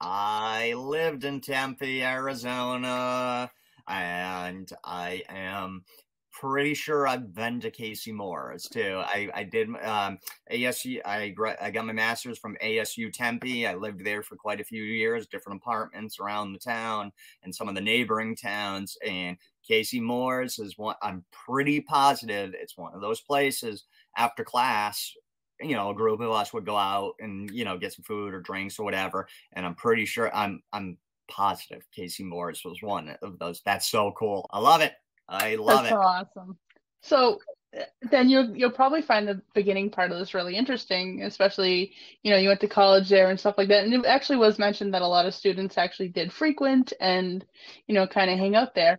I 0.00 0.74
lived 0.74 1.24
in 1.24 1.40
Tempe, 1.40 2.02
Arizona, 2.02 3.50
and 3.86 4.70
I 4.84 5.22
am 5.28 5.84
pretty 6.32 6.74
sure 6.74 7.06
I've 7.06 7.34
been 7.34 7.60
to 7.60 7.70
Casey 7.70 8.12
Moore's 8.12 8.68
too. 8.68 9.02
I, 9.04 9.28
I 9.34 9.42
did 9.42 9.68
um, 9.82 10.18
ASU. 10.52 11.00
I, 11.04 11.34
I 11.60 11.70
got 11.70 11.86
my 11.86 11.92
master's 11.92 12.38
from 12.38 12.56
ASU 12.62 13.12
Tempe. 13.12 13.66
I 13.66 13.74
lived 13.74 14.04
there 14.04 14.22
for 14.22 14.36
quite 14.36 14.60
a 14.60 14.64
few 14.64 14.84
years, 14.84 15.26
different 15.26 15.60
apartments 15.60 16.20
around 16.20 16.52
the 16.52 16.60
town 16.60 17.10
and 17.42 17.52
some 17.52 17.68
of 17.68 17.74
the 17.74 17.80
neighboring 17.80 18.36
towns. 18.36 18.96
And 19.04 19.36
Casey 19.68 20.00
Moore's 20.00 20.58
is 20.58 20.78
one. 20.78 20.96
I'm 21.02 21.24
pretty 21.30 21.80
positive 21.80 22.54
it's 22.54 22.76
one 22.76 22.94
of 22.94 23.02
those 23.02 23.20
places 23.20 23.84
after 24.16 24.42
class. 24.42 25.12
You 25.60 25.74
know, 25.74 25.90
a 25.90 25.94
group 25.94 26.20
of 26.20 26.30
us 26.30 26.52
would 26.52 26.64
go 26.64 26.76
out 26.76 27.14
and 27.20 27.50
you 27.50 27.64
know 27.64 27.76
get 27.76 27.92
some 27.92 28.04
food 28.04 28.32
or 28.32 28.40
drinks 28.40 28.78
or 28.78 28.84
whatever. 28.84 29.28
And 29.52 29.66
I'm 29.66 29.74
pretty 29.74 30.06
sure 30.06 30.34
I'm 30.34 30.62
I'm 30.72 30.96
positive 31.28 31.86
Casey 31.94 32.24
Moore's 32.24 32.64
was 32.64 32.82
one 32.82 33.14
of 33.22 33.38
those. 33.38 33.60
That's 33.64 33.88
so 33.88 34.12
cool. 34.12 34.48
I 34.50 34.58
love 34.58 34.80
it. 34.80 34.94
I 35.28 35.56
love 35.56 35.84
That's 35.84 35.88
it. 35.88 35.90
so 35.90 36.00
awesome. 36.00 36.58
So 37.02 37.38
eh, 37.74 37.84
then 38.10 38.28
you'll 38.28 38.56
you'll 38.56 38.70
probably 38.70 39.02
find 39.02 39.28
the 39.28 39.42
beginning 39.54 39.90
part 39.90 40.10
of 40.10 40.18
this 40.18 40.34
really 40.34 40.56
interesting, 40.56 41.22
especially 41.24 41.92
you 42.22 42.30
know 42.30 42.38
you 42.38 42.48
went 42.48 42.60
to 42.60 42.68
college 42.68 43.08
there 43.08 43.30
and 43.30 43.38
stuff 43.38 43.56
like 43.58 43.68
that. 43.68 43.84
And 43.84 43.92
it 43.92 44.06
actually 44.06 44.38
was 44.38 44.58
mentioned 44.58 44.94
that 44.94 45.02
a 45.02 45.06
lot 45.06 45.26
of 45.26 45.34
students 45.34 45.76
actually 45.76 46.08
did 46.08 46.32
frequent 46.32 46.92
and 47.00 47.44
you 47.86 47.94
know 47.94 48.06
kind 48.06 48.30
of 48.30 48.38
hang 48.38 48.56
out 48.56 48.74
there. 48.74 48.98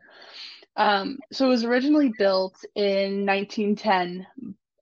Um, 0.75 1.19
so 1.31 1.45
it 1.45 1.49
was 1.49 1.65
originally 1.65 2.13
built 2.17 2.63
in 2.75 3.25
1910, 3.25 4.25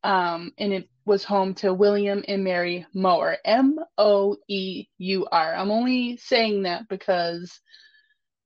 um, 0.03 0.51
and 0.57 0.73
it 0.73 0.89
was 1.05 1.23
home 1.23 1.53
to 1.55 1.73
William 1.73 2.23
and 2.27 2.43
Mary 2.43 2.85
Moeur, 2.93 3.37
M 3.45 3.79
O 3.97 4.37
E 4.47 4.87
U 4.97 5.27
R. 5.31 5.55
I'm 5.55 5.71
only 5.71 6.17
saying 6.17 6.63
that 6.63 6.87
because 6.87 7.59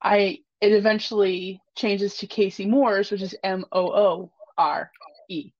I 0.02 0.40
it 0.62 0.72
eventually 0.72 1.60
changes 1.76 2.18
to 2.18 2.28
Casey 2.28 2.66
Moore's, 2.66 3.12
which 3.12 3.24
is 3.24 3.36
M 3.44 3.66
O 3.72 3.92
O 3.92 4.32
R 4.58 4.92
E. 5.28 5.52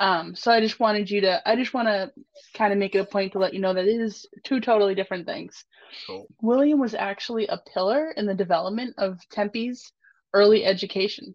Um, 0.00 0.36
so 0.36 0.52
I 0.52 0.60
just 0.60 0.78
wanted 0.78 1.10
you 1.10 1.22
to, 1.22 1.42
I 1.48 1.56
just 1.56 1.74
want 1.74 1.88
to 1.88 2.12
kind 2.54 2.72
of 2.72 2.78
make 2.78 2.94
it 2.94 3.00
a 3.00 3.04
point 3.04 3.32
to 3.32 3.40
let 3.40 3.52
you 3.52 3.60
know 3.60 3.74
that 3.74 3.84
it 3.84 4.00
is 4.00 4.26
two 4.44 4.60
totally 4.60 4.94
different 4.94 5.26
things. 5.26 5.64
Cool. 6.06 6.26
William 6.40 6.78
was 6.78 6.94
actually 6.94 7.48
a 7.48 7.60
pillar 7.74 8.12
in 8.12 8.26
the 8.26 8.34
development 8.34 8.94
of 8.98 9.18
Tempe's 9.30 9.92
early 10.34 10.64
education. 10.64 11.34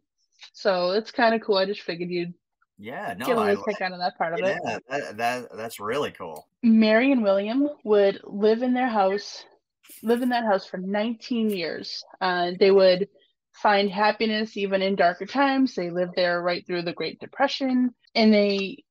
So 0.54 0.92
it's 0.92 1.12
kind 1.12 1.36
of 1.36 1.42
cool. 1.42 1.58
I 1.58 1.66
just 1.66 1.82
figured 1.82 2.10
you'd 2.10 2.34
Yeah, 2.78 3.14
no, 3.18 3.28
get 3.28 3.38
a 3.38 3.42
little 3.42 3.64
kick 3.64 3.82
out 3.82 3.94
of 3.94 4.00
that 4.00 4.18
part 4.18 4.34
of 4.34 4.44
it. 4.44 4.58
yeah, 4.66 4.78
that, 4.90 5.18
that 5.18 5.48
that's 5.56 5.80
really 5.80 6.12
cool. 6.12 6.48
Mary 6.64 7.12
and 7.12 7.24
William 7.24 7.70
would 7.84 8.22
live 8.24 8.64
in 8.64 8.74
their 8.74 8.88
house, 8.88 9.44
live 10.02 10.22
in 10.22 10.30
that 10.30 10.46
house 10.46 10.66
for 10.66 10.78
19 10.78 11.50
years. 11.50 12.04
Uh, 12.22 12.52
they 12.60 12.72
would 12.72 13.10
find 13.54 13.90
happiness 13.90 14.58
even 14.58 14.82
in 14.82 14.96
darker 14.96 15.26
times. 15.26 15.76
They 15.76 15.90
lived 15.92 16.14
there 16.16 16.42
right 16.42 16.66
through 16.66 16.84
the 16.84 16.94
Great 16.94 17.20
Depression, 17.20 17.94
and 18.16 18.34
they 18.34 18.84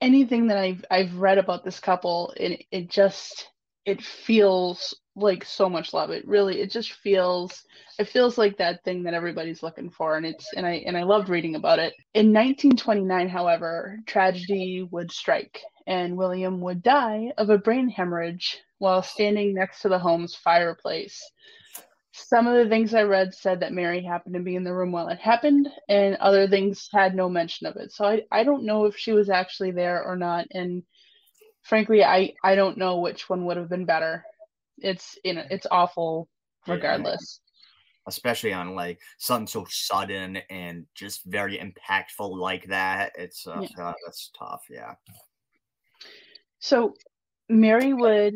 anything 0.00 0.48
that 0.48 0.58
I've 0.58 0.84
I've 0.90 1.16
read 1.16 1.38
about 1.38 1.64
this 1.64 1.80
couple, 1.80 2.34
it 2.36 2.66
it 2.70 2.90
just 2.90 3.48
it 3.84 4.02
feels 4.02 4.94
like 5.16 5.44
so 5.44 5.68
much 5.68 5.94
love. 5.94 6.10
It 6.10 6.26
really 6.28 6.60
it 6.60 6.70
just 6.70 6.92
feels 6.92 7.64
it 7.98 8.08
feels 8.08 8.38
like 8.38 8.58
that 8.58 8.84
thing 8.84 9.02
that 9.04 9.14
everybody's 9.14 9.62
looking 9.62 9.90
for 9.90 10.16
and 10.16 10.26
it's 10.26 10.52
and 10.54 10.66
I 10.66 10.84
and 10.86 10.96
I 10.96 11.04
loved 11.04 11.28
reading 11.28 11.56
about 11.56 11.78
it. 11.78 11.94
In 12.14 12.32
1929, 12.32 13.28
however, 13.28 13.98
tragedy 14.06 14.86
would 14.90 15.10
strike 15.10 15.60
and 15.86 16.16
William 16.16 16.60
would 16.60 16.82
die 16.82 17.32
of 17.38 17.50
a 17.50 17.58
brain 17.58 17.88
hemorrhage 17.88 18.60
while 18.78 19.02
standing 19.02 19.54
next 19.54 19.80
to 19.82 19.88
the 19.88 19.98
home's 19.98 20.34
fireplace. 20.34 21.20
Some 22.12 22.46
of 22.46 22.54
the 22.54 22.68
things 22.68 22.94
I 22.94 23.02
read 23.02 23.34
said 23.34 23.60
that 23.60 23.72
Mary 23.74 24.02
happened 24.02 24.34
to 24.34 24.40
be 24.40 24.56
in 24.56 24.64
the 24.64 24.74
room 24.74 24.90
while 24.90 25.08
it 25.08 25.18
happened, 25.18 25.68
and 25.88 26.16
other 26.16 26.48
things 26.48 26.88
had 26.92 27.14
no 27.14 27.28
mention 27.28 27.66
of 27.66 27.76
it. 27.76 27.92
So 27.92 28.06
I, 28.06 28.22
I 28.32 28.42
don't 28.42 28.64
know 28.64 28.86
if 28.86 28.96
she 28.96 29.12
was 29.12 29.28
actually 29.28 29.72
there 29.72 30.02
or 30.02 30.16
not. 30.16 30.46
And 30.52 30.82
frankly, 31.62 32.02
I, 32.02 32.32
I 32.42 32.54
don't 32.54 32.78
know 32.78 33.00
which 33.00 33.28
one 33.28 33.44
would 33.44 33.58
have 33.58 33.68
been 33.68 33.84
better. 33.84 34.24
It's 34.78 35.18
you 35.24 35.34
know 35.34 35.44
it's 35.50 35.66
awful 35.70 36.28
Yeah. 36.66 36.74
regardless. 36.74 37.40
especially 38.08 38.52
on 38.52 38.74
like 38.76 39.00
something 39.18 39.48
so 39.48 39.66
sudden 39.68 40.36
and 40.48 40.86
just 40.94 41.24
very 41.24 41.58
impactful 41.58 42.36
like 42.38 42.64
that. 42.66 43.12
It's 43.18 43.46
uh, 43.46 43.62
Yeah. 43.76 43.88
uh, 43.88 43.92
that's 44.04 44.30
tough. 44.38 44.64
Yeah. 44.70 44.94
So 46.60 46.94
Mary 47.48 47.92
would 47.94 48.34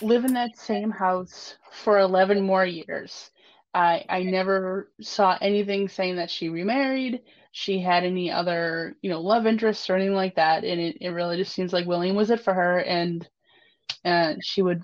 live 0.00 0.24
in 0.24 0.32
that 0.34 0.56
same 0.56 0.90
house 0.90 1.56
for 1.72 1.98
11 1.98 2.42
more 2.42 2.64
years. 2.64 3.30
I 3.74 4.04
I 4.08 4.22
never 4.22 4.90
saw 5.00 5.36
anything 5.40 5.88
saying 5.88 6.16
that 6.16 6.30
she 6.30 6.48
remarried, 6.48 7.22
she 7.52 7.78
had 7.80 8.04
any 8.04 8.30
other, 8.30 8.96
you 9.02 9.10
know, 9.10 9.20
love 9.20 9.46
interests 9.46 9.88
or 9.90 9.96
anything 9.96 10.14
like 10.14 10.36
that. 10.36 10.64
And 10.64 10.80
it, 10.80 10.96
it 11.00 11.10
really 11.10 11.36
just 11.36 11.52
seems 11.52 11.72
like 11.72 11.86
William 11.86 12.16
was 12.16 12.30
it 12.30 12.40
for 12.40 12.54
her 12.54 12.78
and 12.80 13.28
uh, 14.04 14.34
she 14.42 14.62
would, 14.62 14.82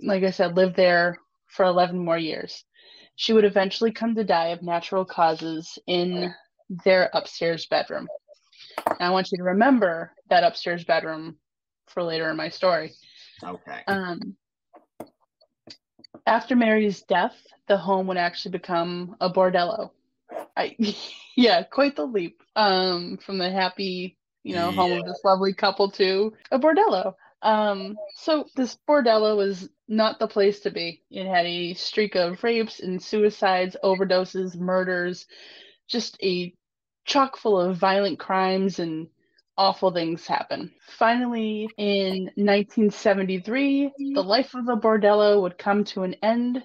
like 0.00 0.24
I 0.24 0.30
said, 0.30 0.56
live 0.56 0.74
there 0.74 1.18
for 1.48 1.64
11 1.64 1.98
more 1.98 2.18
years. 2.18 2.64
She 3.16 3.32
would 3.32 3.44
eventually 3.44 3.92
come 3.92 4.14
to 4.14 4.24
die 4.24 4.48
of 4.48 4.62
natural 4.62 5.04
causes 5.04 5.78
in 5.86 6.32
their 6.84 7.10
upstairs 7.12 7.66
bedroom. 7.66 8.06
And 8.86 8.96
I 9.00 9.10
want 9.10 9.32
you 9.32 9.38
to 9.38 9.44
remember 9.44 10.12
that 10.30 10.44
upstairs 10.44 10.84
bedroom 10.84 11.36
for 11.86 12.02
later 12.02 12.30
in 12.30 12.36
my 12.36 12.48
story. 12.48 12.92
Okay. 13.42 13.82
Um, 13.86 14.36
after 16.26 16.54
Mary's 16.54 17.02
death, 17.02 17.34
the 17.66 17.76
home 17.76 18.06
would 18.06 18.16
actually 18.16 18.52
become 18.52 19.16
a 19.20 19.30
bordello. 19.30 19.90
I, 20.56 20.76
yeah, 21.36 21.62
quite 21.62 21.96
the 21.96 22.06
leap 22.06 22.42
um, 22.56 23.18
from 23.24 23.38
the 23.38 23.50
happy, 23.50 24.16
you 24.42 24.54
know, 24.54 24.70
home 24.70 24.92
of 24.92 25.04
this 25.04 25.20
lovely 25.24 25.54
couple 25.54 25.90
to 25.92 26.32
a 26.50 26.58
bordello. 26.58 27.14
Um, 27.42 27.96
so 28.16 28.46
this 28.56 28.76
bordello 28.88 29.36
was 29.36 29.68
not 29.88 30.18
the 30.18 30.28
place 30.28 30.60
to 30.60 30.70
be. 30.70 31.02
It 31.10 31.26
had 31.26 31.46
a 31.46 31.74
streak 31.74 32.14
of 32.14 32.42
rapes 32.44 32.80
and 32.80 33.02
suicides, 33.02 33.76
overdoses, 33.82 34.56
murders, 34.56 35.26
just 35.88 36.16
a 36.22 36.54
chock 37.04 37.36
full 37.38 37.58
of 37.58 37.76
violent 37.78 38.18
crimes 38.18 38.78
and 38.78 39.08
awful 39.56 39.90
things 39.90 40.26
happen. 40.26 40.72
Finally, 40.98 41.68
in 41.78 42.24
1973, 42.36 43.92
the 44.14 44.22
life 44.22 44.54
of 44.54 44.66
the 44.66 44.76
bordello 44.76 45.42
would 45.42 45.58
come 45.58 45.84
to 45.84 46.02
an 46.04 46.14
end 46.22 46.64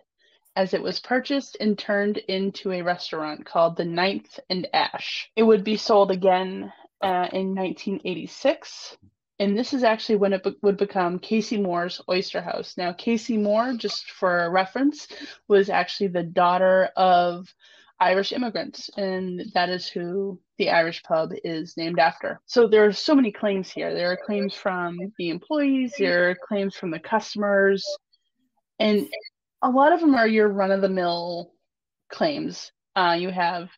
as 0.55 0.73
it 0.73 0.83
was 0.83 0.99
purchased 0.99 1.57
and 1.59 1.79
turned 1.79 2.17
into 2.17 2.71
a 2.71 2.81
restaurant 2.83 3.45
called 3.45 3.75
the 3.75 3.85
Ninth 3.85 4.39
and 4.49 4.67
Ash. 4.73 5.29
It 5.35 5.43
would 5.43 5.63
be 5.63 5.77
sold 5.77 6.11
again 6.11 6.71
uh, 7.01 7.27
in 7.33 7.55
1986. 7.55 8.97
And 9.39 9.57
this 9.57 9.73
is 9.73 9.83
actually 9.83 10.17
when 10.17 10.33
it 10.33 10.43
be- 10.43 10.55
would 10.61 10.77
become 10.77 11.19
Casey 11.19 11.59
Moore's 11.59 12.01
Oyster 12.09 12.41
House. 12.41 12.75
Now, 12.77 12.93
Casey 12.93 13.37
Moore, 13.37 13.73
just 13.73 14.11
for 14.11 14.49
reference, 14.51 15.07
was 15.47 15.69
actually 15.69 16.09
the 16.09 16.23
daughter 16.23 16.89
of 16.95 17.47
Irish 17.99 18.31
immigrants, 18.31 18.89
and 18.97 19.41
that 19.53 19.69
is 19.69 19.87
who 19.87 20.39
the 20.57 20.69
Irish 20.69 21.01
pub 21.03 21.31
is 21.43 21.77
named 21.77 21.99
after. 21.99 22.41
So 22.45 22.67
there 22.67 22.85
are 22.85 22.91
so 22.91 23.15
many 23.15 23.31
claims 23.31 23.71
here. 23.71 23.93
There 23.93 24.11
are 24.11 24.19
claims 24.25 24.53
from 24.53 24.97
the 25.17 25.29
employees, 25.29 25.93
there 25.97 26.31
are 26.31 26.35
claims 26.47 26.75
from 26.75 26.91
the 26.91 26.99
customers, 26.99 27.85
and 28.79 29.07
a 29.61 29.69
lot 29.69 29.93
of 29.93 30.01
them 30.01 30.15
are 30.15 30.27
your 30.27 30.49
run 30.49 30.71
of 30.71 30.81
the 30.81 30.89
mill 30.89 31.53
claims. 32.11 32.71
Uh, 32.95 33.15
you 33.17 33.29
have 33.29 33.69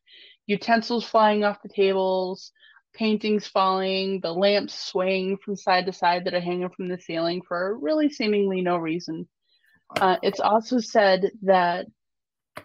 utensils 0.47 1.05
flying 1.05 1.43
off 1.43 1.61
the 1.61 1.69
tables, 1.69 2.51
paintings 2.95 3.47
falling, 3.47 4.19
the 4.21 4.33
lamps 4.33 4.73
swaying 4.73 5.37
from 5.37 5.55
side 5.55 5.85
to 5.85 5.93
side 5.93 6.25
that 6.25 6.33
are 6.33 6.39
hanging 6.39 6.69
from 6.69 6.87
the 6.87 6.99
ceiling 6.99 7.41
for 7.47 7.77
really 7.79 8.09
seemingly 8.09 8.61
no 8.61 8.77
reason. 8.77 9.27
Uh, 9.99 10.17
it's 10.23 10.39
also 10.39 10.79
said 10.79 11.31
that 11.43 11.85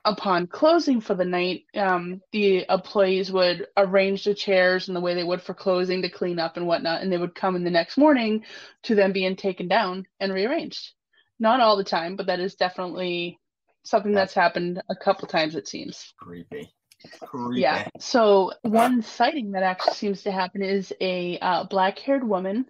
upon 0.05 0.47
closing 0.47 1.01
for 1.01 1.15
the 1.15 1.25
night, 1.25 1.65
um, 1.77 2.21
the 2.33 2.65
employees 2.69 3.31
would 3.31 3.67
arrange 3.77 4.25
the 4.25 4.35
chairs 4.35 4.89
in 4.89 4.95
the 4.95 5.01
way 5.01 5.15
they 5.15 5.25
would 5.25 5.43
for 5.43 5.55
closing 5.55 6.03
to 6.03 6.09
clean 6.09 6.39
up 6.39 6.57
and 6.57 6.67
whatnot, 6.67 7.03
and 7.03 7.13
they 7.13 7.19
would 7.19 7.35
come 7.35 7.57
in 7.57 7.65
the 7.65 7.71
next 7.71 7.99
morning 7.99 8.45
to 8.85 8.95
them 8.95 9.13
being 9.13 9.37
taken 9.37 9.69
down 9.69 10.07
and 10.21 10.33
rearranged. 10.33 10.93
Not 11.39 11.61
all 11.61 11.77
the 11.77 11.85
time, 11.85 12.17
but 12.17 12.27
that 12.27 12.41
is 12.41 12.55
definitely 12.55 13.39
something 13.85 14.13
that's 14.13 14.35
happened 14.35 14.83
a 14.91 14.97
couple 14.97 15.27
times, 15.27 15.55
it 15.55 15.67
seems. 15.67 16.13
Creepy. 16.19 16.73
Creepy. 17.21 17.61
Yeah. 17.61 17.89
So 17.99 18.53
one 18.63 19.03
sighting 19.03 19.53
that 19.53 19.63
actually 19.63 19.95
seems 19.95 20.23
to 20.25 20.33
happen 20.33 20.63
is 20.63 20.93
a 21.01 21.39
uh, 21.39 21.65
black-haired 21.65 22.27
woman, 22.27 22.67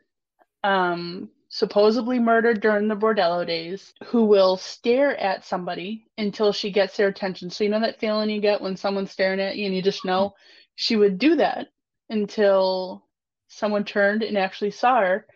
um, 0.63 1.31
supposedly 1.49 2.19
murdered 2.19 2.61
during 2.61 2.89
the 2.89 2.97
bordello 2.97 3.47
days, 3.47 3.93
who 4.07 4.25
will 4.25 4.57
stare 4.57 5.17
at 5.17 5.45
somebody 5.45 6.07
until 6.17 6.53
she 6.53 6.71
gets 6.71 6.97
their 6.97 7.09
attention. 7.09 7.51
So 7.51 7.65
you 7.65 7.71
know 7.71 7.81
that 7.81 7.99
feeling 7.99 8.31
you 8.31 8.41
get 8.41 8.61
when 8.61 8.77
someone's 8.77 9.11
staring 9.11 9.41
at 9.41 9.57
you 9.57 9.67
and 9.67 9.75
you 9.75 9.83
just 9.83 10.05
know 10.05 10.35
she 10.77 10.97
would 10.97 11.19
do 11.19 11.37
that 11.37 11.69
until 12.09 13.05
someone 13.49 13.85
turned 13.85 14.23
and 14.23 14.39
actually 14.39 14.71
saw 14.71 15.01
her. 15.01 15.27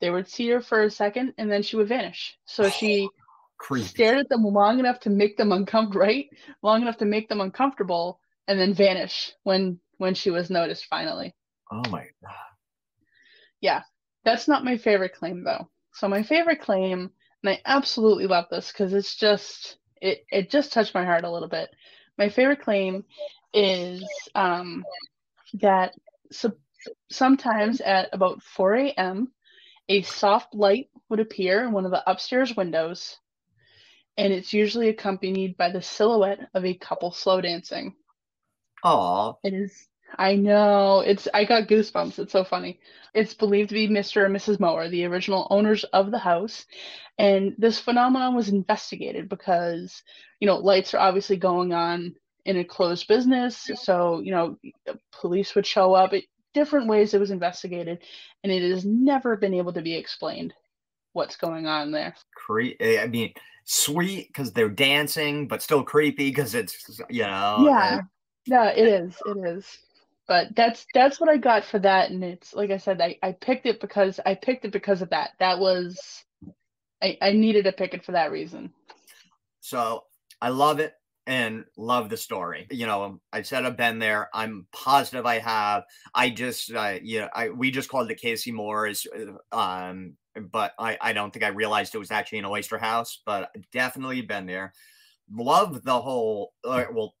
They 0.00 0.10
would 0.10 0.28
see 0.28 0.48
her 0.50 0.60
for 0.60 0.82
a 0.82 0.90
second 0.90 1.34
and 1.38 1.50
then 1.50 1.62
she 1.62 1.76
would 1.76 1.88
vanish. 1.88 2.36
So 2.44 2.68
she 2.68 3.08
Creepy. 3.58 3.86
stared 3.86 4.18
at 4.18 4.28
them 4.28 4.42
long 4.42 4.78
enough 4.78 5.00
to 5.00 5.10
make 5.10 5.36
them 5.36 5.52
uncomfortable, 5.52 6.04
right? 6.04 6.26
Long 6.62 6.82
enough 6.82 6.98
to 6.98 7.04
make 7.04 7.28
them 7.28 7.40
uncomfortable 7.40 8.20
and 8.48 8.58
then 8.58 8.74
vanish 8.74 9.32
when 9.42 9.78
when 9.98 10.14
she 10.14 10.30
was 10.30 10.50
noticed 10.50 10.86
finally. 10.86 11.34
Oh 11.70 11.82
my 11.90 12.06
god. 12.22 12.34
Yeah. 13.60 13.82
That's 14.24 14.48
not 14.48 14.64
my 14.64 14.76
favorite 14.76 15.14
claim 15.14 15.44
though. 15.44 15.68
So 15.94 16.08
my 16.08 16.22
favorite 16.22 16.60
claim, 16.60 17.10
and 17.42 17.50
I 17.50 17.60
absolutely 17.64 18.26
love 18.26 18.46
this 18.50 18.70
because 18.70 18.92
it's 18.92 19.16
just 19.16 19.78
it 20.00 20.24
it 20.30 20.50
just 20.50 20.72
touched 20.72 20.94
my 20.94 21.04
heart 21.04 21.24
a 21.24 21.30
little 21.30 21.48
bit. 21.48 21.70
My 22.18 22.28
favorite 22.28 22.60
claim 22.62 23.04
is 23.54 24.04
um, 24.34 24.84
that 25.54 25.94
so, 26.30 26.52
sometimes 27.10 27.80
at 27.80 28.08
about 28.12 28.42
4 28.42 28.74
a.m., 28.74 29.32
a 29.88 30.02
soft 30.02 30.54
light 30.54 30.88
would 31.08 31.20
appear 31.20 31.64
in 31.64 31.72
one 31.72 31.84
of 31.84 31.90
the 31.90 32.08
upstairs 32.10 32.56
windows, 32.56 33.18
and 34.16 34.32
it's 34.32 34.52
usually 34.52 34.88
accompanied 34.88 35.56
by 35.56 35.70
the 35.70 35.82
silhouette 35.82 36.48
of 36.54 36.64
a 36.64 36.74
couple 36.74 37.12
slow 37.12 37.40
dancing. 37.40 37.94
Oh, 38.82 39.38
It 39.44 39.54
is. 39.54 39.88
I 40.18 40.36
know. 40.36 41.00
It's. 41.00 41.26
I 41.32 41.44
got 41.44 41.68
goosebumps. 41.68 42.18
It's 42.18 42.32
so 42.32 42.44
funny. 42.44 42.80
It's 43.14 43.34
believed 43.34 43.70
to 43.70 43.74
be 43.74 43.88
Mr. 43.88 44.26
and 44.26 44.34
Mrs. 44.34 44.60
Moeur, 44.60 44.88
the 44.88 45.06
original 45.06 45.46
owners 45.50 45.84
of 45.84 46.10
the 46.10 46.18
house, 46.18 46.66
and 47.18 47.54
this 47.58 47.78
phenomenon 47.78 48.34
was 48.34 48.48
investigated 48.48 49.28
because, 49.28 50.02
you 50.40 50.46
know, 50.46 50.56
lights 50.56 50.92
are 50.94 50.98
obviously 50.98 51.36
going 51.36 51.72
on 51.72 52.14
in 52.44 52.58
a 52.58 52.64
closed 52.64 53.06
business, 53.06 53.70
so 53.76 54.20
you 54.20 54.32
know, 54.32 54.58
police 55.12 55.54
would 55.54 55.66
show 55.66 55.94
up. 55.94 56.12
It, 56.12 56.24
different 56.54 56.88
ways 56.88 57.14
it 57.14 57.20
was 57.20 57.30
investigated, 57.30 57.98
and 58.42 58.52
it 58.52 58.70
has 58.70 58.84
never 58.84 59.36
been 59.36 59.54
able 59.54 59.72
to 59.72 59.82
be 59.82 59.96
explained 59.96 60.52
what's 61.12 61.36
going 61.36 61.66
on 61.66 61.90
there. 61.92 62.14
cre- 62.34 62.76
eh, 62.80 63.00
I 63.00 63.06
mean, 63.06 63.32
sweet 63.64 64.28
because 64.28 64.52
they're 64.52 64.68
dancing, 64.68 65.48
but 65.48 65.62
still 65.62 65.82
creepy 65.82 66.30
because 66.30 66.54
it's 66.54 67.00
you 67.08 67.22
know. 67.22 67.66
yeah. 67.66 68.00
Yeah, 68.46 68.70
it 68.70 68.86
is. 68.86 69.16
It 69.26 69.36
is. 69.38 69.78
But 70.28 70.54
that's 70.54 70.86
that's 70.94 71.20
what 71.20 71.28
I 71.28 71.36
got 71.36 71.64
for 71.64 71.78
that, 71.80 72.10
and 72.10 72.22
it's 72.22 72.54
like 72.54 72.70
I 72.70 72.78
said, 72.78 73.00
I, 73.00 73.18
I 73.22 73.32
picked 73.32 73.66
it 73.66 73.80
because 73.80 74.20
I 74.24 74.34
picked 74.34 74.64
it 74.64 74.72
because 74.72 75.02
of 75.02 75.10
that. 75.10 75.30
That 75.40 75.58
was 75.58 76.24
I, 77.02 77.18
I 77.20 77.32
needed 77.32 77.64
to 77.64 77.72
pick 77.72 77.92
it 77.92 78.04
for 78.04 78.12
that 78.12 78.30
reason. 78.30 78.72
So 79.60 80.04
I 80.40 80.50
love 80.50 80.78
it 80.78 80.94
and 81.26 81.64
love 81.76 82.08
the 82.08 82.16
story. 82.16 82.66
You 82.70 82.86
know, 82.86 83.20
I 83.32 83.42
said 83.42 83.64
I've 83.64 83.76
been 83.76 83.98
there. 83.98 84.28
I'm 84.32 84.66
positive 84.72 85.26
I 85.26 85.38
have. 85.38 85.84
I 86.14 86.30
just, 86.30 86.72
uh, 86.72 86.98
yeah, 87.02 87.28
I 87.34 87.50
we 87.50 87.70
just 87.70 87.88
called 87.88 88.10
it 88.10 88.20
Casey 88.20 88.52
Moore's, 88.52 89.06
uh, 89.52 89.56
um, 89.56 90.16
but 90.50 90.72
I 90.78 90.96
I 91.00 91.12
don't 91.12 91.32
think 91.32 91.44
I 91.44 91.48
realized 91.48 91.94
it 91.94 91.98
was 91.98 92.10
actually 92.10 92.38
an 92.38 92.46
oyster 92.46 92.78
house. 92.78 93.20
But 93.26 93.50
definitely 93.72 94.22
been 94.22 94.46
there. 94.46 94.72
Love 95.32 95.82
the 95.84 96.00
whole, 96.00 96.52
uh, 96.64 96.84
well, 96.92 97.14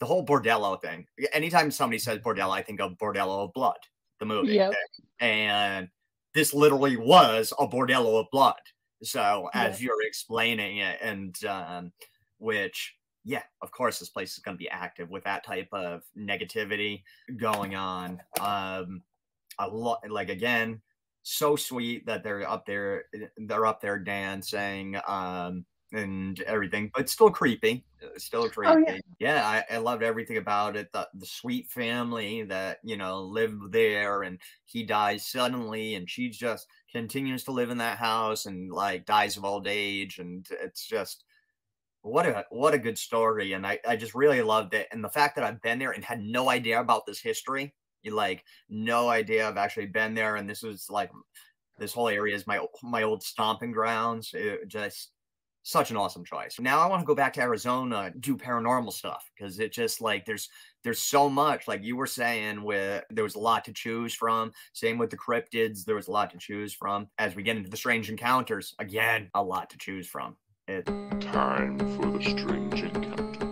the 0.00 0.06
whole 0.06 0.24
bordello 0.26 0.80
thing. 0.80 1.06
Anytime 1.32 1.70
somebody 1.70 1.98
says 1.98 2.18
bordello, 2.18 2.50
I 2.50 2.62
think 2.62 2.80
of 2.80 2.98
Bordello 2.98 3.44
of 3.44 3.52
Blood, 3.52 3.78
the 4.18 4.26
movie, 4.26 4.54
Yep. 4.54 4.74
and 5.20 5.88
this 6.34 6.52
literally 6.52 6.96
was 6.96 7.52
a 7.58 7.66
bordello 7.68 8.20
of 8.20 8.26
blood. 8.32 8.60
So 9.02 9.48
as 9.54 9.82
you're 9.82 10.02
explaining 10.02 10.78
it, 10.78 10.98
and 11.00 11.42
um, 11.44 11.92
which 12.38 12.96
yeah, 13.24 13.42
of 13.60 13.70
course, 13.70 13.98
this 13.98 14.08
place 14.08 14.32
is 14.32 14.38
going 14.38 14.56
to 14.56 14.58
be 14.58 14.70
active 14.70 15.10
with 15.10 15.24
that 15.24 15.44
type 15.44 15.68
of 15.72 16.02
negativity 16.16 17.02
going 17.36 17.74
on. 17.74 18.20
Um, 18.40 19.02
a 19.58 19.68
lot, 19.68 20.00
like 20.08 20.30
again, 20.30 20.80
so 21.22 21.54
sweet 21.54 22.06
that 22.06 22.24
they're 22.24 22.48
up 22.48 22.64
there, 22.64 23.04
they're 23.36 23.66
up 23.66 23.80
there 23.82 23.98
dancing, 23.98 24.96
um, 25.06 25.66
and 25.92 26.40
everything, 26.42 26.90
but 26.94 27.08
still 27.08 27.30
creepy, 27.30 27.84
uh, 28.02 28.18
still 28.18 28.48
creepy. 28.48 28.72
Oh, 28.72 28.84
yeah. 28.86 28.98
yeah, 29.18 29.62
I, 29.70 29.74
I 29.74 29.78
loved 29.78 30.02
everything 30.02 30.36
about 30.36 30.76
it. 30.76 30.92
The 30.92 31.08
the 31.14 31.26
sweet 31.26 31.70
family 31.70 32.42
that 32.44 32.78
you 32.84 32.96
know 32.96 33.22
lived 33.22 33.72
there, 33.72 34.22
and 34.22 34.38
he 34.64 34.84
dies 34.84 35.26
suddenly, 35.26 35.94
and 35.94 36.08
she 36.08 36.30
just 36.30 36.66
continues 36.92 37.44
to 37.44 37.52
live 37.52 37.70
in 37.70 37.78
that 37.78 37.98
house, 37.98 38.46
and 38.46 38.70
like 38.70 39.06
dies 39.06 39.36
of 39.36 39.44
old 39.44 39.66
age, 39.66 40.18
and 40.18 40.46
it's 40.62 40.86
just 40.86 41.24
what 42.02 42.26
a 42.26 42.44
what 42.50 42.74
a 42.74 42.78
good 42.78 42.98
story 42.98 43.52
and 43.52 43.66
I, 43.66 43.78
I 43.86 43.96
just 43.96 44.14
really 44.14 44.40
loved 44.40 44.74
it 44.74 44.88
and 44.90 45.04
the 45.04 45.10
fact 45.10 45.36
that 45.36 45.44
i've 45.44 45.60
been 45.60 45.78
there 45.78 45.90
and 45.90 46.04
had 46.04 46.22
no 46.22 46.48
idea 46.48 46.80
about 46.80 47.04
this 47.06 47.20
history 47.20 47.74
you 48.02 48.14
like 48.14 48.42
no 48.68 49.08
idea 49.08 49.46
i've 49.46 49.58
actually 49.58 49.86
been 49.86 50.14
there 50.14 50.36
and 50.36 50.48
this 50.48 50.62
was 50.62 50.86
like 50.88 51.10
this 51.78 51.92
whole 51.92 52.08
area 52.08 52.34
is 52.34 52.46
my 52.46 52.58
my 52.82 53.02
old 53.02 53.22
stomping 53.22 53.72
grounds 53.72 54.30
it 54.32 54.66
just 54.66 55.12
such 55.62 55.90
an 55.90 55.96
awesome 55.96 56.24
choice 56.24 56.58
now 56.58 56.80
i 56.80 56.86
want 56.86 57.00
to 57.00 57.06
go 57.06 57.14
back 57.14 57.32
to 57.32 57.40
arizona 57.40 58.12
do 58.20 58.36
paranormal 58.36 58.92
stuff 58.92 59.30
because 59.36 59.58
it 59.60 59.72
just 59.72 60.00
like 60.00 60.24
there's 60.24 60.48
there's 60.82 61.00
so 61.00 61.28
much 61.28 61.68
like 61.68 61.82
you 61.84 61.96
were 61.96 62.06
saying 62.06 62.62
with 62.62 63.04
there 63.10 63.24
was 63.24 63.34
a 63.34 63.38
lot 63.38 63.64
to 63.64 63.72
choose 63.72 64.14
from 64.14 64.50
same 64.72 64.96
with 64.96 65.10
the 65.10 65.16
cryptids 65.16 65.84
there 65.84 65.96
was 65.96 66.08
a 66.08 66.12
lot 66.12 66.30
to 66.30 66.38
choose 66.38 66.72
from 66.72 67.08
as 67.18 67.36
we 67.36 67.42
get 67.42 67.56
into 67.56 67.70
the 67.70 67.76
strange 67.76 68.08
encounters 68.08 68.74
again 68.78 69.28
a 69.34 69.42
lot 69.42 69.68
to 69.68 69.76
choose 69.76 70.06
from 70.06 70.34
it 70.66 70.88
Time 71.20 71.78
for 71.96 72.06
the 72.06 72.22
strange 72.22 72.82
encounter. 72.82 73.46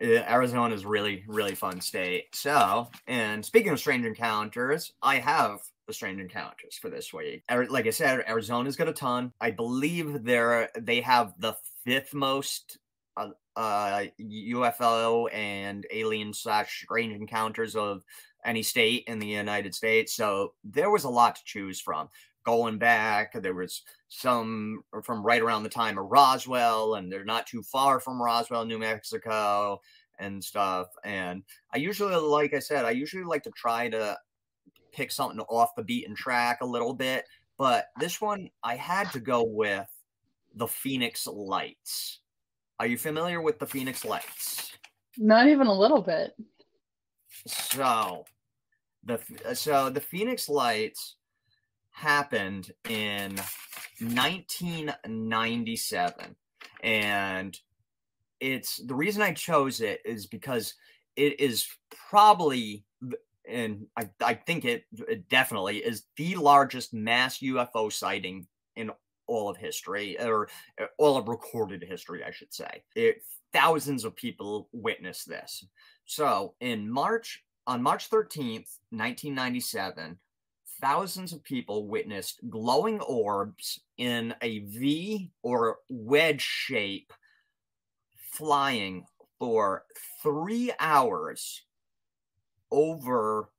Uh, 0.00 0.22
Arizona 0.30 0.74
is 0.74 0.86
really, 0.86 1.24
really 1.26 1.54
fun 1.54 1.80
state. 1.80 2.24
So, 2.34 2.88
and 3.06 3.44
speaking 3.44 3.72
of 3.72 3.80
strange 3.80 4.06
encounters, 4.06 4.92
I 5.02 5.16
have 5.16 5.60
the 5.86 5.92
strange 5.92 6.20
encounters 6.20 6.76
for 6.80 6.90
this 6.90 7.12
week. 7.12 7.42
Like 7.50 7.86
I 7.86 7.90
said, 7.90 8.24
Arizona's 8.28 8.76
got 8.76 8.88
a 8.88 8.92
ton. 8.92 9.32
I 9.40 9.50
believe 9.50 10.24
they're 10.24 10.70
they 10.78 11.00
have 11.00 11.34
the 11.38 11.56
fifth 11.84 12.14
most 12.14 12.78
uh, 13.16 13.30
uh, 13.56 14.04
UFO 14.20 15.32
and 15.32 15.86
alien 15.90 16.32
slash 16.32 16.82
strange 16.82 17.14
encounters 17.14 17.76
of 17.76 18.02
any 18.44 18.62
state 18.62 19.04
in 19.06 19.18
the 19.18 19.26
United 19.26 19.74
States. 19.74 20.14
So 20.14 20.54
there 20.64 20.90
was 20.90 21.04
a 21.04 21.10
lot 21.10 21.36
to 21.36 21.44
choose 21.44 21.80
from. 21.80 22.08
Going 22.44 22.76
back, 22.76 23.32
there 23.42 23.54
was 23.54 23.82
some 24.08 24.82
from 25.02 25.24
right 25.24 25.40
around 25.40 25.62
the 25.62 25.70
time 25.70 25.96
of 25.96 26.10
Roswell, 26.10 26.96
and 26.96 27.10
they're 27.10 27.24
not 27.24 27.46
too 27.46 27.62
far 27.62 28.00
from 28.00 28.20
Roswell, 28.20 28.66
New 28.66 28.78
Mexico, 28.78 29.80
and 30.18 30.44
stuff. 30.44 30.88
And 31.04 31.42
I 31.72 31.78
usually, 31.78 32.14
like 32.14 32.52
I 32.52 32.58
said, 32.58 32.84
I 32.84 32.90
usually 32.90 33.24
like 33.24 33.44
to 33.44 33.50
try 33.50 33.88
to 33.88 34.18
pick 34.94 35.10
something 35.10 35.40
off 35.40 35.74
the 35.74 35.82
beaten 35.82 36.14
track 36.14 36.58
a 36.60 36.66
little 36.66 36.94
bit. 36.94 37.24
But 37.58 37.88
this 37.98 38.20
one, 38.20 38.48
I 38.62 38.76
had 38.76 39.10
to 39.12 39.20
go 39.20 39.42
with 39.42 39.88
the 40.54 40.68
Phoenix 40.68 41.26
Lights. 41.26 42.20
Are 42.78 42.86
you 42.86 42.96
familiar 42.96 43.40
with 43.40 43.58
the 43.58 43.66
Phoenix 43.66 44.04
Lights? 44.04 44.72
Not 45.16 45.48
even 45.48 45.66
a 45.66 45.72
little 45.72 46.02
bit. 46.02 46.36
So 47.46 48.24
the 49.04 49.20
so 49.54 49.88
the 49.90 50.00
Phoenix 50.00 50.48
Lights 50.48 51.16
happened 51.90 52.72
in 52.88 53.36
1997 54.00 56.36
and 56.82 57.60
it's 58.40 58.78
the 58.78 58.94
reason 58.94 59.22
I 59.22 59.32
chose 59.32 59.80
it 59.80 60.00
is 60.04 60.26
because 60.26 60.74
it 61.16 61.38
is 61.38 61.68
probably 62.10 62.84
and 63.48 63.86
I, 63.96 64.08
I 64.22 64.34
think 64.34 64.64
it, 64.64 64.84
it 65.08 65.28
definitely 65.28 65.78
is 65.78 66.04
the 66.16 66.34
largest 66.36 66.94
mass 66.94 67.38
UFO 67.38 67.92
sighting 67.92 68.46
in 68.76 68.90
all 69.26 69.48
of 69.48 69.56
history 69.56 70.20
or 70.20 70.48
uh, 70.80 70.86
all 70.98 71.16
of 71.16 71.28
recorded 71.28 71.82
history 71.82 72.24
I 72.24 72.30
should 72.30 72.52
say. 72.52 72.82
It, 72.94 73.22
thousands 73.52 74.04
of 74.04 74.16
people 74.16 74.68
witnessed 74.72 75.28
this. 75.28 75.64
So 76.06 76.54
in 76.60 76.90
March 76.90 77.42
on 77.66 77.82
March 77.82 78.10
13th 78.10 78.78
1997 78.90 80.18
thousands 80.80 81.32
of 81.32 81.42
people 81.44 81.88
witnessed 81.88 82.40
glowing 82.50 83.00
orbs 83.00 83.80
in 83.96 84.34
a 84.42 84.58
V 84.60 85.30
or 85.42 85.78
wedge 85.88 86.42
shape 86.42 87.12
flying 88.32 89.06
for 89.38 89.84
three 90.22 90.72
hours 90.78 91.62
over 92.74 93.50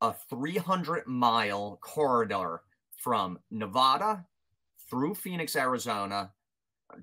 a 0.00 0.14
300 0.30 1.06
mile 1.06 1.78
corridor 1.82 2.62
from 2.96 3.38
Nevada 3.50 4.24
through 4.88 5.14
Phoenix, 5.14 5.54
Arizona 5.54 6.32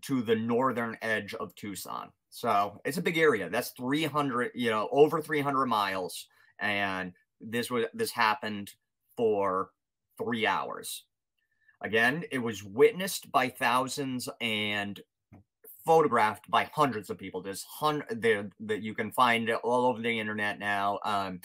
to 0.01 0.21
the 0.21 0.35
northern 0.35 0.97
edge 1.01 1.35
of 1.35 1.53
Tucson. 1.55 2.09
So 2.29 2.81
it's 2.85 2.97
a 2.97 3.01
big 3.01 3.17
area. 3.17 3.49
That's 3.49 3.71
300, 3.71 4.51
you 4.55 4.71
know, 4.71 4.89
over 4.91 5.21
300 5.21 5.65
miles. 5.67 6.27
And 6.59 7.13
this 7.39 7.69
was 7.69 7.85
this 7.93 8.11
happened 8.11 8.71
for 9.15 9.69
three 10.17 10.47
hours. 10.47 11.05
Again, 11.83 12.23
it 12.31 12.39
was 12.39 12.63
witnessed 12.63 13.31
by 13.31 13.49
thousands 13.49 14.29
and 14.39 14.99
photographed 15.85 16.49
by 16.49 16.69
hundreds 16.73 17.09
of 17.09 17.17
people. 17.17 17.41
There's 17.41 17.63
hundred 17.63 18.21
there 18.21 18.49
that 18.61 18.81
you 18.81 18.93
can 18.93 19.11
find 19.11 19.49
all 19.49 19.85
over 19.85 20.01
the 20.01 20.19
internet 20.19 20.59
now. 20.59 20.99
Um, 21.03 21.41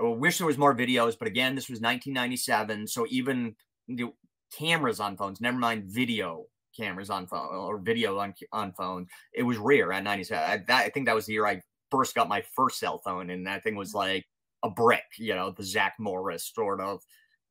I 0.00 0.06
wish 0.08 0.38
there 0.38 0.46
was 0.46 0.58
more 0.58 0.74
videos, 0.74 1.18
but 1.18 1.28
again, 1.28 1.54
this 1.54 1.68
was 1.68 1.80
1997, 1.80 2.86
so 2.86 3.06
even 3.10 3.54
the 3.88 4.12
cameras 4.56 5.00
on 5.00 5.16
phones, 5.16 5.40
never 5.40 5.58
mind 5.58 5.84
video 5.84 6.46
cameras 6.76 7.10
on 7.10 7.26
phone 7.26 7.48
or 7.52 7.78
video 7.78 8.18
on 8.18 8.34
on 8.52 8.72
phone, 8.72 9.06
it 9.34 9.42
was 9.42 9.58
rare 9.58 9.92
at 9.92 10.04
97. 10.04 10.50
I, 10.50 10.56
that, 10.68 10.86
I 10.86 10.88
think 10.90 11.06
that 11.06 11.14
was 11.14 11.26
the 11.26 11.32
year 11.32 11.46
I 11.46 11.60
first 11.90 12.14
got 12.14 12.28
my 12.28 12.42
first 12.54 12.78
cell 12.78 12.98
phone, 12.98 13.30
and 13.30 13.46
that 13.46 13.62
thing 13.62 13.76
was 13.76 13.94
like 13.94 14.26
a 14.62 14.70
brick, 14.70 15.04
you 15.18 15.34
know, 15.34 15.50
the 15.50 15.64
Zach 15.64 15.94
Morris 15.98 16.50
sort 16.54 16.80
of 16.80 17.02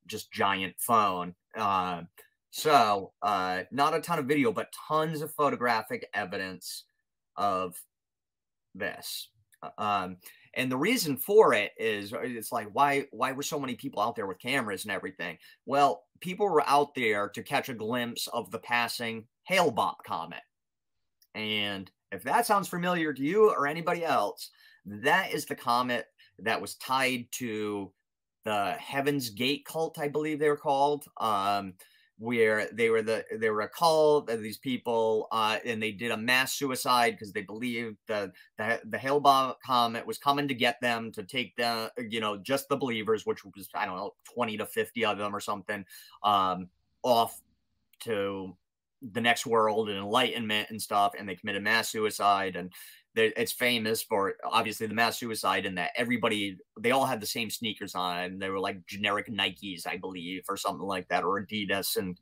just 0.08 0.32
giant 0.32 0.76
phone. 0.80 1.36
Uh, 1.56 2.04
so, 2.52 3.14
uh, 3.22 3.64
not 3.72 3.94
a 3.94 4.02
ton 4.02 4.20
of 4.20 4.26
video, 4.26 4.52
but 4.52 4.74
tons 4.88 5.22
of 5.22 5.34
photographic 5.34 6.08
evidence 6.14 6.86
of 7.36 7.80
this. 8.76 9.30
Uh, 9.62 9.70
um, 9.78 10.18
and 10.56 10.72
the 10.72 10.78
reason 10.78 11.16
for 11.16 11.54
it 11.54 11.72
is 11.78 12.12
uh, 12.12 12.20
it's 12.22 12.52
like 12.52 12.68
why 12.74 13.06
why 13.12 13.32
were 13.32 13.44
so 13.44 13.60
many 13.60 13.76
people 13.76 14.02
out 14.02 14.16
there 14.16 14.26
with 14.26 14.40
cameras 14.40 14.84
and 14.84 14.92
everything? 14.92 15.38
Well, 15.66 16.04
people 16.22 16.50
were 16.50 16.68
out 16.68 16.96
there 16.96 17.30
to 17.30 17.44
catch 17.44 17.70
a 17.70 17.74
glimpse 17.74 18.28
of 18.28 18.50
the 18.52 18.60
passing 18.60 19.26
Hale-Bopp 19.44 19.96
comet. 20.06 20.42
And 21.36 21.90
if 22.12 22.24
that 22.24 22.48
sounds 22.48 22.68
familiar 22.68 23.14
to 23.14 23.22
you 23.22 23.50
or 23.50 23.68
anybody 23.68 24.04
else, 24.04 24.50
that 24.86 25.32
is 25.32 25.46
the 25.46 25.56
comet 25.56 26.06
that 26.40 26.62
was 26.62 26.76
tied 26.76 27.28
to 27.34 27.92
the 28.44 28.76
Heaven's 28.80 29.30
Gate 29.30 29.66
cult, 29.66 30.00
I 30.00 30.08
believe 30.08 30.40
they 30.40 30.50
were 30.50 30.58
called. 30.58 31.06
Um, 31.18 31.74
where 32.20 32.68
they 32.74 32.90
were 32.90 33.02
the 33.02 33.24
they 33.38 33.50
were 33.50 33.62
a 33.62 33.70
cult 33.70 34.30
of 34.30 34.42
these 34.42 34.58
people 34.58 35.28
uh, 35.32 35.58
and 35.66 35.82
they 35.82 35.92
did 35.92 36.12
a 36.12 36.18
mass 36.18 36.54
suicide 36.54 37.12
because 37.12 37.32
they 37.32 37.42
believed 37.42 37.96
the 38.08 38.32
the, 38.58 38.80
the 38.90 38.98
Hale-Bopp 38.98 39.56
comet 39.66 40.06
was 40.06 40.18
coming 40.18 40.48
to 40.48 40.54
get 40.54 40.80
them 40.82 41.12
to 41.14 41.24
take 41.24 41.56
the 41.56 41.90
you 42.10 42.20
know 42.20 42.38
just 42.38 42.68
the 42.68 42.76
believers 42.76 43.26
which 43.26 43.46
was 43.46 43.70
I 43.74 43.86
don't 43.86 43.96
know 43.96 44.14
20 44.34 44.58
to 44.58 44.66
50 44.66 45.06
of 45.06 45.18
them 45.18 45.34
or 45.34 45.40
something 45.40 45.86
um, 46.24 46.68
off 47.04 47.42
to 48.02 48.56
the 49.14 49.22
next 49.22 49.46
world 49.46 49.88
and 49.88 49.98
enlightenment 49.98 50.70
and 50.70 50.82
stuff 50.82 51.14
and 51.18 51.28
they 51.28 51.36
committed 51.36 51.64
mass 51.64 51.88
suicide 51.88 52.58
and 52.58 52.70
it's 53.16 53.52
famous 53.52 54.02
for 54.04 54.36
obviously 54.44 54.88
the 54.88 54.94
mass 54.94 55.20
suicide 55.20 55.66
and 55.66 55.78
that 55.78 55.92
everybody 55.96 56.58
they 56.80 56.92
all 56.92 57.06
had 57.06 57.20
the 57.20 57.26
same 57.26 57.50
sneakers 57.50 57.96
on. 57.96 58.40
They 58.40 58.50
were 58.50 58.60
like 58.60 58.86
generic 58.86 59.28
nikes 59.28 59.88
i 59.88 59.98
believe 59.98 60.44
or 60.48 60.58
something 60.58 60.88
like 60.88 61.08
that 61.10 61.24
or 61.24 61.44
adidas 61.44 61.98
and 61.98 62.20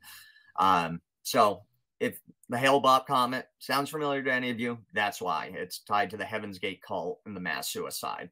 um 0.58 1.02
so 1.24 1.64
if 2.00 2.20
the 2.50 2.58
Hale-Bopp 2.58 3.08
comet 3.08 3.48
sounds 3.60 3.90
familiar 3.90 4.24
to 4.24 4.32
any 4.32 4.50
of 4.50 4.60
you 4.60 4.78
that's 4.94 5.22
why. 5.22 5.52
It's 5.54 5.80
tied 5.80 6.10
to 6.12 6.18
the 6.18 6.26
heaven's 6.26 6.60
gate 6.60 6.82
cult 6.82 7.20
and 7.26 7.36
the 7.36 7.42
mass 7.42 7.70
suicide. 7.70 8.30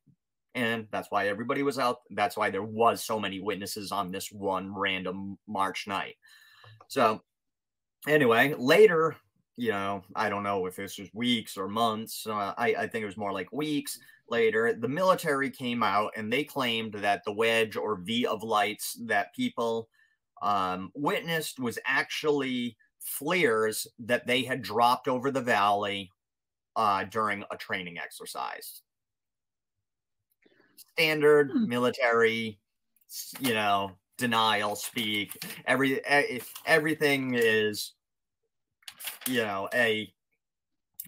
And 0.53 0.87
that's 0.91 1.11
why 1.11 1.27
everybody 1.27 1.63
was 1.63 1.77
out 1.77 1.99
that's 2.11 2.37
why 2.37 2.49
there 2.49 2.63
was 2.63 3.03
so 3.03 3.19
many 3.19 3.41
witnesses 3.41 3.91
on 3.91 4.11
this 4.11 4.31
one 4.31 4.73
random 4.73 5.37
march 5.47 5.87
night. 5.87 6.15
So 6.87 7.21
anyway 8.07 8.55
later 8.57 9.17
you 9.57 9.71
know, 9.71 10.03
I 10.15 10.29
don't 10.29 10.43
know 10.43 10.65
if 10.65 10.75
this 10.75 10.97
was 10.97 11.09
weeks 11.13 11.57
or 11.57 11.67
months. 11.67 12.27
Uh, 12.27 12.53
I, 12.57 12.75
I 12.79 12.87
think 12.87 13.03
it 13.03 13.07
was 13.07 13.17
more 13.17 13.33
like 13.33 13.51
weeks 13.51 13.99
later. 14.29 14.73
The 14.73 14.87
military 14.87 15.49
came 15.49 15.81
out 15.81 16.11
and 16.17 16.31
they 16.31 16.43
claimed 16.43 16.93
that 16.95 17.23
the 17.23 17.31
wedge 17.31 17.75
or 17.75 17.97
V 17.97 18.25
of 18.25 18.43
lights 18.43 18.97
that 19.05 19.33
people 19.33 19.89
um, 20.41 20.91
witnessed 20.93 21.59
was 21.59 21.79
actually 21.85 22.77
flares 22.99 23.87
that 23.99 24.27
they 24.27 24.43
had 24.43 24.61
dropped 24.61 25.07
over 25.07 25.31
the 25.31 25.41
valley 25.41 26.11
uh, 26.75 27.05
during 27.05 27.43
a 27.51 27.57
training 27.57 27.97
exercise. 27.97 28.81
Standard 30.93 31.51
hmm. 31.51 31.67
military, 31.69 32.59
you 33.39 33.53
know, 33.53 33.91
denial 34.17 34.75
speak. 34.75 35.37
Every 35.65 36.01
everything 36.65 37.35
is 37.35 37.93
you 39.27 39.41
know, 39.41 39.69
a 39.73 40.11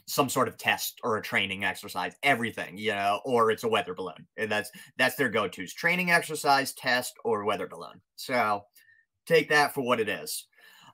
some 0.08 0.30
sort 0.30 0.48
of 0.48 0.58
test 0.58 1.00
or 1.04 1.18
a 1.18 1.22
training 1.22 1.66
exercise, 1.66 2.14
everything, 2.24 2.78
you 2.78 2.92
know, 2.92 3.20
or 3.26 3.52
it's 3.52 3.64
a 3.64 3.68
weather 3.68 3.94
balloon. 3.94 4.26
And 4.38 4.50
that's 4.50 4.72
that's 4.98 5.16
their 5.16 5.30
go-tos. 5.30 5.74
Training 5.74 6.12
exercise, 6.12 6.74
test, 6.74 7.14
or 7.26 7.44
weather 7.44 7.68
balloon. 7.68 8.02
So 8.16 8.64
take 9.26 9.50
that 9.50 9.74
for 9.74 9.82
what 9.82 10.00
it 10.00 10.08
is. 10.08 10.46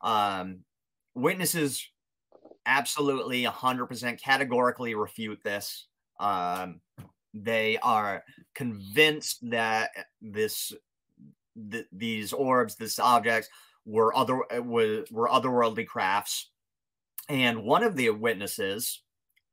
Um, 0.02 0.60
witnesses 1.16 1.88
absolutely 2.66 3.44
100% 3.44 4.22
categorically 4.22 4.96
refute 4.96 5.40
this. 5.44 5.88
Um, 6.20 6.82
they 7.34 7.78
are 7.80 8.24
convinced 8.56 9.50
that 9.50 9.92
this 10.22 10.74
th- 11.72 11.86
these 11.92 12.34
orbs, 12.34 12.76
this 12.76 13.00
objects 13.00 13.50
were 13.86 14.16
other 14.16 14.40
were, 14.62 15.06
were 15.12 15.30
otherworldly 15.30 15.86
crafts 15.86 16.50
and 17.30 17.64
one 17.64 17.84
of 17.84 17.96
the 17.96 18.10
witnesses, 18.10 19.02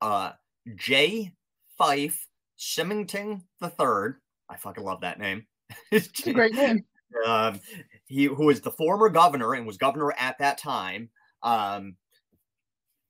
uh, 0.01 0.33
J. 0.77 1.33
Fife 1.79 2.27
Symington 2.57 3.43
III, 3.63 4.15
I 4.49 4.57
fucking 4.59 4.85
love 4.85 5.01
that 5.01 5.19
name. 5.19 5.47
it's 5.91 6.27
a 6.27 6.33
great 6.33 6.55
name. 6.55 6.85
Uh, 7.25 7.55
he 8.07 8.25
who 8.25 8.51
is 8.51 8.61
the 8.61 8.71
former 8.71 9.09
governor 9.09 9.55
and 9.55 9.67
was 9.67 9.77
governor 9.77 10.13
at 10.19 10.39
that 10.39 10.59
time, 10.59 11.09
um, 11.43 11.97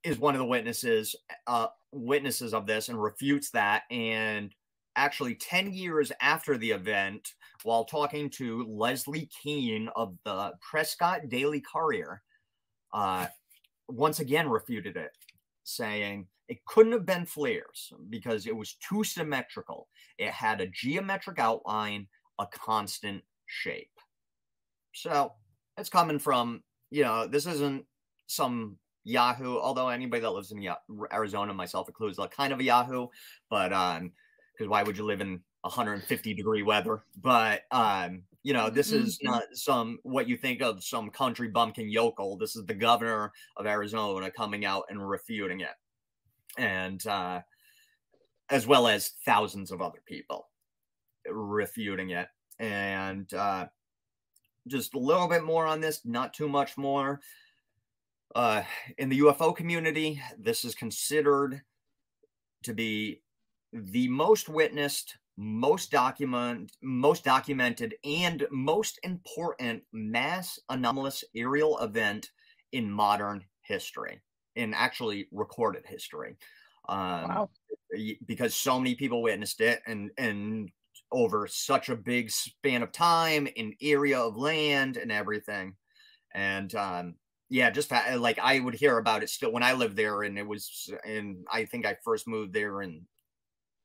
is 0.04 0.18
one 0.18 0.34
of 0.34 0.38
the 0.38 0.46
witnesses 0.46 1.16
uh, 1.46 1.66
witnesses 1.92 2.54
of 2.54 2.66
this 2.66 2.88
and 2.88 3.02
refutes 3.02 3.50
that. 3.50 3.82
And 3.90 4.54
actually, 4.96 5.34
ten 5.34 5.72
years 5.72 6.12
after 6.20 6.56
the 6.56 6.70
event, 6.70 7.34
while 7.64 7.84
talking 7.84 8.30
to 8.30 8.64
Leslie 8.68 9.28
Kean 9.42 9.88
of 9.96 10.16
the 10.24 10.52
Prescott 10.60 11.28
Daily 11.28 11.60
Courier, 11.60 12.22
uh, 12.92 13.26
once 13.92 14.20
again 14.20 14.48
refuted 14.48 14.96
it, 14.96 15.10
saying 15.64 16.26
it 16.48 16.64
couldn't 16.64 16.92
have 16.92 17.06
been 17.06 17.26
flares 17.26 17.92
because 18.08 18.46
it 18.46 18.56
was 18.56 18.74
too 18.74 19.04
symmetrical. 19.04 19.88
It 20.18 20.30
had 20.30 20.60
a 20.60 20.66
geometric 20.66 21.38
outline, 21.38 22.08
a 22.38 22.46
constant 22.46 23.22
shape. 23.46 23.92
So 24.92 25.32
it's 25.78 25.88
coming 25.88 26.18
from, 26.18 26.62
you 26.90 27.04
know, 27.04 27.26
this 27.26 27.46
isn't 27.46 27.84
some 28.26 28.78
Yahoo, 29.04 29.58
although 29.58 29.88
anybody 29.88 30.22
that 30.22 30.30
lives 30.30 30.52
in 30.52 30.68
Arizona, 31.12 31.54
myself 31.54 31.88
included, 31.88 32.18
is 32.18 32.26
kind 32.36 32.52
of 32.52 32.60
a 32.60 32.64
Yahoo, 32.64 33.08
but 33.48 33.72
um, 33.72 34.12
because 34.52 34.68
why 34.68 34.82
would 34.82 34.98
you 34.98 35.04
live 35.04 35.20
in 35.20 35.40
150 35.62 36.34
degree 36.34 36.62
weather? 36.62 37.02
But 37.20 37.62
um, 37.70 38.22
you 38.42 38.52
know, 38.52 38.70
this 38.70 38.92
is 38.92 39.18
mm-hmm. 39.18 39.32
not 39.32 39.42
some 39.52 39.98
what 40.02 40.28
you 40.28 40.36
think 40.36 40.62
of 40.62 40.82
some 40.82 41.10
country 41.10 41.48
bumpkin 41.48 41.90
yokel. 41.90 42.36
This 42.36 42.56
is 42.56 42.64
the 42.64 42.74
governor 42.74 43.32
of 43.56 43.66
Arizona 43.66 44.30
coming 44.30 44.64
out 44.64 44.84
and 44.88 45.08
refuting 45.08 45.60
it, 45.60 45.74
and 46.56 47.06
uh, 47.06 47.40
as 48.48 48.66
well 48.66 48.88
as 48.88 49.14
thousands 49.24 49.70
of 49.70 49.82
other 49.82 50.02
people 50.06 50.48
refuting 51.28 52.10
it. 52.10 52.28
And 52.58 53.32
uh, 53.34 53.66
just 54.66 54.94
a 54.94 54.98
little 54.98 55.28
bit 55.28 55.44
more 55.44 55.66
on 55.66 55.80
this, 55.80 56.00
not 56.04 56.34
too 56.34 56.48
much 56.48 56.76
more. 56.76 57.20
Uh, 58.34 58.62
in 58.98 59.08
the 59.08 59.20
UFO 59.20 59.54
community, 59.54 60.20
this 60.38 60.64
is 60.64 60.74
considered 60.74 61.62
to 62.62 62.74
be 62.74 63.22
the 63.72 64.08
most 64.08 64.48
witnessed 64.48 65.16
most 65.42 65.90
document 65.90 66.70
most 66.82 67.24
documented 67.24 67.94
and 68.04 68.46
most 68.50 69.00
important 69.04 69.82
mass 69.90 70.58
anomalous 70.68 71.24
aerial 71.34 71.78
event 71.78 72.28
in 72.72 72.90
modern 72.90 73.42
history 73.62 74.20
in 74.56 74.74
actually 74.74 75.26
recorded 75.32 75.82
history 75.86 76.36
um, 76.90 76.98
wow. 76.98 77.50
because 78.26 78.54
so 78.54 78.78
many 78.78 78.94
people 78.94 79.22
witnessed 79.22 79.62
it 79.62 79.80
and 79.86 80.10
and 80.18 80.68
over 81.10 81.46
such 81.46 81.88
a 81.88 81.96
big 81.96 82.30
span 82.30 82.82
of 82.82 82.92
time 82.92 83.48
in 83.56 83.74
area 83.80 84.20
of 84.20 84.36
land 84.36 84.98
and 84.98 85.10
everything 85.10 85.74
and 86.34 86.74
um, 86.74 87.14
yeah 87.48 87.70
just 87.70 87.90
like 88.18 88.38
i 88.40 88.60
would 88.60 88.74
hear 88.74 88.98
about 88.98 89.22
it 89.22 89.30
still 89.30 89.52
when 89.52 89.62
i 89.62 89.72
lived 89.72 89.96
there 89.96 90.20
and 90.20 90.38
it 90.38 90.46
was 90.46 90.92
and 91.02 91.46
i 91.50 91.64
think 91.64 91.86
i 91.86 91.96
first 92.04 92.28
moved 92.28 92.52
there 92.52 92.82
in 92.82 93.06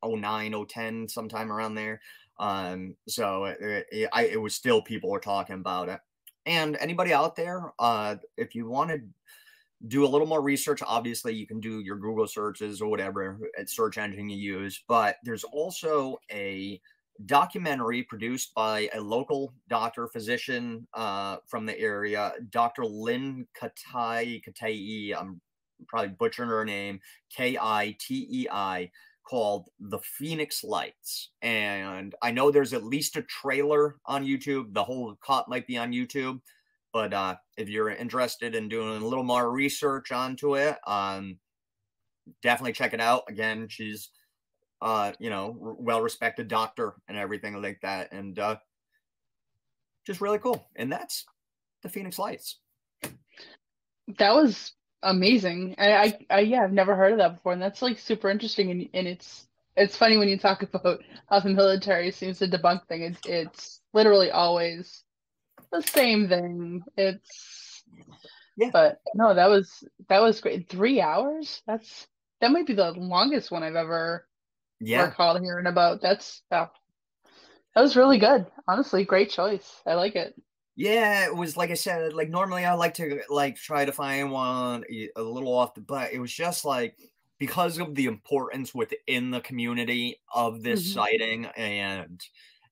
09, 0.03 0.65
010, 0.67 1.07
sometime 1.07 1.51
around 1.51 1.75
there. 1.75 2.01
Um, 2.39 2.95
so 3.07 3.45
it, 3.45 3.87
it, 3.91 4.09
I, 4.11 4.25
it 4.25 4.41
was 4.41 4.55
still 4.55 4.81
people 4.81 5.09
were 5.09 5.19
talking 5.19 5.55
about 5.55 5.89
it. 5.89 5.99
And 6.45 6.77
anybody 6.79 7.13
out 7.13 7.35
there, 7.35 7.73
uh, 7.79 8.17
if 8.37 8.53
you 8.53 8.67
want 8.67 8.91
to 8.91 8.99
do 9.87 10.05
a 10.05 10.07
little 10.07 10.27
more 10.27 10.41
research, 10.41 10.81
obviously 10.85 11.33
you 11.33 11.47
can 11.47 11.59
do 11.59 11.79
your 11.79 11.97
Google 11.97 12.27
searches 12.27 12.81
or 12.81 12.89
whatever 12.89 13.39
uh, 13.59 13.63
search 13.65 13.97
engine 13.97 14.29
you 14.29 14.37
use. 14.37 14.83
But 14.87 15.17
there's 15.23 15.43
also 15.43 16.17
a 16.31 16.79
documentary 17.25 18.03
produced 18.03 18.53
by 18.53 18.89
a 18.93 18.99
local 18.99 19.53
doctor 19.69 20.07
physician 20.07 20.85
uh, 20.93 21.37
from 21.45 21.65
the 21.65 21.77
area, 21.79 22.33
Dr. 22.49 22.85
Lynn 22.85 23.47
Katai 23.59 24.41
Katai. 24.43 25.15
I'm 25.17 25.39
probably 25.87 26.09
butchering 26.09 26.49
her 26.49 26.65
name, 26.65 26.99
K 27.35 27.57
I 27.59 27.95
T 27.99 28.27
E 28.29 28.47
I, 28.51 28.91
called 29.25 29.69
The 29.79 29.99
Phoenix 29.99 30.63
Lights. 30.63 31.31
And 31.41 32.15
I 32.21 32.31
know 32.31 32.51
there's 32.51 32.73
at 32.73 32.83
least 32.83 33.17
a 33.17 33.23
trailer 33.23 33.97
on 34.05 34.25
YouTube. 34.25 34.73
The 34.73 34.83
whole 34.83 35.15
cut 35.25 35.49
might 35.49 35.67
be 35.67 35.77
on 35.77 35.91
YouTube. 35.91 36.39
But 36.93 37.13
uh, 37.13 37.35
if 37.57 37.67
you're 37.67 37.89
interested 37.89 38.55
in 38.55 38.69
doing 38.69 39.01
a 39.01 39.05
little 39.05 39.23
more 39.23 39.51
research 39.51 40.11
onto 40.11 40.55
it, 40.55 40.77
um, 40.87 41.37
definitely 42.41 42.73
check 42.73 42.93
it 42.93 43.01
out. 43.01 43.23
Again, 43.27 43.67
she's 43.67 44.11
uh, 44.81 45.13
you 45.19 45.29
know, 45.29 45.55
well 45.59 46.01
respected 46.01 46.47
doctor 46.47 46.93
and 47.07 47.17
everything 47.17 47.61
like 47.61 47.79
that. 47.81 48.11
And 48.11 48.37
uh, 48.37 48.57
just 50.05 50.21
really 50.21 50.39
cool. 50.39 50.67
And 50.75 50.91
that's 50.91 51.25
the 51.83 51.89
Phoenix 51.89 52.19
Lights. 52.19 52.59
That 54.19 54.35
was 54.35 54.73
amazing. 55.05 55.75
I, 55.77 55.93
I, 55.93 56.19
I, 56.29 56.39
yeah, 56.41 56.63
I've 56.63 56.73
never 56.73 56.95
heard 56.95 57.13
of 57.13 57.19
that 57.19 57.35
before, 57.35 57.53
and 57.53 57.61
that's 57.61 57.81
like 57.81 57.99
super 57.99 58.29
interesting. 58.29 58.71
And, 58.71 58.89
and 58.93 59.07
it's 59.07 59.47
it's 59.77 59.97
funny 59.97 60.17
when 60.17 60.27
you 60.29 60.37
talk 60.37 60.63
about 60.73 61.03
how 61.29 61.39
the 61.39 61.49
military 61.49 62.11
seems 62.11 62.39
to 62.39 62.47
debunk 62.47 62.87
things. 62.87 63.17
It's 63.17 63.27
it's 63.27 63.81
literally 63.93 64.31
always 64.31 65.03
the 65.71 65.81
same 65.81 66.27
thing. 66.27 66.83
It's 66.97 67.83
yeah. 68.57 68.69
But 68.71 69.01
no, 69.13 69.33
that 69.33 69.49
was 69.49 69.83
that 70.09 70.21
was 70.21 70.41
great. 70.41 70.69
Three 70.69 71.01
hours. 71.01 71.61
That's 71.67 72.07
that 72.41 72.51
might 72.51 72.67
be 72.67 72.73
the 72.73 72.91
longest 72.91 73.51
one 73.51 73.63
I've 73.63 73.75
ever 73.75 74.27
yeah 74.79 75.05
recalled 75.05 75.41
hearing 75.41 75.67
about. 75.67 76.01
That's 76.01 76.41
oh, 76.51 76.69
that 77.75 77.81
was 77.81 77.97
really 77.97 78.17
good. 78.17 78.47
Honestly, 78.67 79.03
great 79.03 79.29
choice. 79.29 79.69
I 79.85 79.95
like 79.95 80.15
it. 80.15 80.35
Yeah, 80.75 81.25
it 81.25 81.35
was 81.35 81.55
like 81.55 81.71
I 81.71 81.75
said. 81.75 82.13
Like 82.13 82.29
normally, 82.29 82.65
I 82.65 82.73
like 82.73 82.95
to 82.95 83.21
like 83.29 83.55
try 83.55 83.85
to 83.85 83.91
find 83.91 84.31
one 84.31 84.83
a 85.15 85.21
little 85.21 85.53
off 85.53 85.73
the, 85.73 85.81
but 85.81 86.11
it 86.11 86.19
was 86.19 86.33
just 86.33 86.65
like 86.65 86.97
because 87.39 87.79
of 87.79 87.95
the 87.95 88.05
importance 88.05 88.73
within 88.73 89.31
the 89.31 89.41
community 89.41 90.21
of 90.33 90.63
this 90.63 90.81
mm-hmm. 90.83 90.93
sighting 90.99 91.45
and 91.57 92.21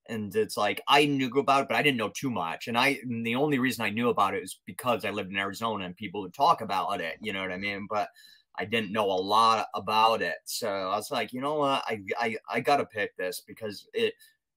and 0.10 0.36
it's 0.36 0.58
like 0.58 0.82
I 0.88 1.06
knew 1.06 1.30
about 1.38 1.64
it, 1.64 1.68
but 1.70 1.78
I 1.78 1.82
didn't 1.82 1.98
know 1.98 2.12
too 2.14 2.30
much. 2.30 2.68
And 2.68 2.78
I 2.78 3.00
and 3.04 3.26
the 3.26 3.36
only 3.36 3.60
reason 3.60 3.86
I 3.86 3.90
knew 3.90 4.10
about 4.10 4.34
it 4.36 4.44
is 4.44 4.60
because 4.66 5.06
I 5.06 5.12
lived 5.12 5.32
in 5.32 5.38
Arizona 5.38 5.86
and 5.86 5.96
people 5.96 6.22
would 6.22 6.34
talk 6.34 6.62
about 6.62 7.00
it. 7.02 7.16
You 7.22 7.32
know 7.34 7.42
what 7.42 7.52
I 7.52 7.58
mean? 7.58 7.88
But 7.90 8.10
I 8.58 8.66
didn't 8.66 8.92
know 8.92 9.06
a 9.06 9.14
lot 9.14 9.68
about 9.74 10.22
it, 10.22 10.36
so 10.46 10.68
I 10.70 10.96
was 10.98 11.10
like, 11.10 11.34
you 11.34 11.42
know 11.42 11.56
what, 11.56 11.84
I 11.88 12.02
I 12.20 12.38
I 12.50 12.60
gotta 12.60 12.86
pick 12.86 13.16
this 13.18 13.42
because 13.48 13.88
it 13.94 14.14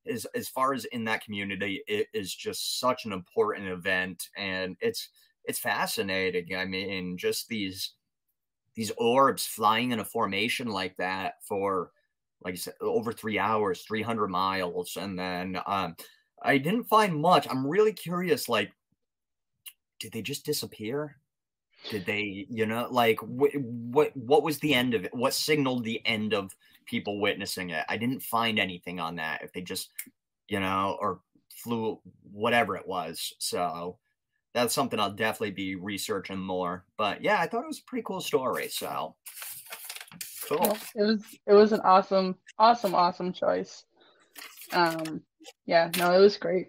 is 0.08 0.26
as 0.34 0.48
far 0.48 0.72
as 0.74 0.84
in 0.86 1.04
that 1.04 1.24
community, 1.24 1.82
it 1.86 2.08
is 2.12 2.34
just 2.34 2.80
such 2.80 3.04
an 3.04 3.12
important 3.12 3.68
event, 3.68 4.28
and 4.36 4.76
it's 4.80 5.08
it's 5.44 5.58
fascinating. 5.58 6.56
I 6.56 6.64
mean, 6.64 7.16
just 7.16 7.48
these 7.48 7.92
these 8.74 8.92
orbs 8.98 9.46
flying 9.46 9.92
in 9.92 10.00
a 10.00 10.04
formation 10.04 10.68
like 10.68 10.96
that 10.96 11.34
for 11.42 11.92
like 12.42 12.54
I 12.54 12.56
said, 12.56 12.74
over 12.80 13.12
three 13.12 13.38
hours, 13.38 13.82
300 13.82 14.28
miles. 14.28 14.96
And 15.00 15.18
then 15.18 15.58
um, 15.66 15.96
I 16.42 16.58
didn't 16.58 16.84
find 16.84 17.16
much. 17.16 17.46
I'm 17.48 17.66
really 17.66 17.92
curious, 17.92 18.48
like, 18.48 18.70
did 20.00 20.12
they 20.12 20.22
just 20.22 20.44
disappear? 20.44 21.16
Did 21.90 22.04
they, 22.04 22.46
you 22.48 22.66
know, 22.66 22.88
like 22.90 23.20
what 23.20 23.50
what 23.54 24.16
what 24.16 24.42
was 24.42 24.58
the 24.58 24.74
end 24.74 24.94
of 24.94 25.04
it? 25.04 25.14
What 25.14 25.34
signaled 25.34 25.84
the 25.84 26.04
end 26.06 26.34
of 26.34 26.54
people 26.86 27.20
witnessing 27.20 27.70
it? 27.70 27.84
I 27.88 27.96
didn't 27.96 28.22
find 28.22 28.58
anything 28.58 29.00
on 29.00 29.16
that. 29.16 29.42
If 29.42 29.52
they 29.52 29.60
just, 29.60 29.90
you 30.48 30.60
know, 30.60 30.96
or 31.00 31.20
flew 31.56 32.00
whatever 32.32 32.76
it 32.76 32.86
was. 32.86 33.34
So 33.38 33.98
that's 34.54 34.74
something 34.74 34.98
I'll 34.98 35.10
definitely 35.10 35.50
be 35.50 35.74
researching 35.74 36.38
more. 36.38 36.84
But 36.96 37.22
yeah, 37.22 37.40
I 37.40 37.46
thought 37.46 37.64
it 37.64 37.68
was 37.68 37.80
a 37.80 37.84
pretty 37.84 38.04
cool 38.04 38.20
story. 38.20 38.68
So 38.68 39.14
cool. 40.48 40.76
It 40.94 41.02
was 41.02 41.22
it 41.46 41.52
was 41.52 41.72
an 41.72 41.80
awesome, 41.80 42.36
awesome, 42.58 42.94
awesome 42.94 43.32
choice. 43.32 43.84
Um 44.72 45.22
yeah, 45.66 45.90
no, 45.98 46.12
it 46.12 46.20
was 46.20 46.36
great. 46.36 46.68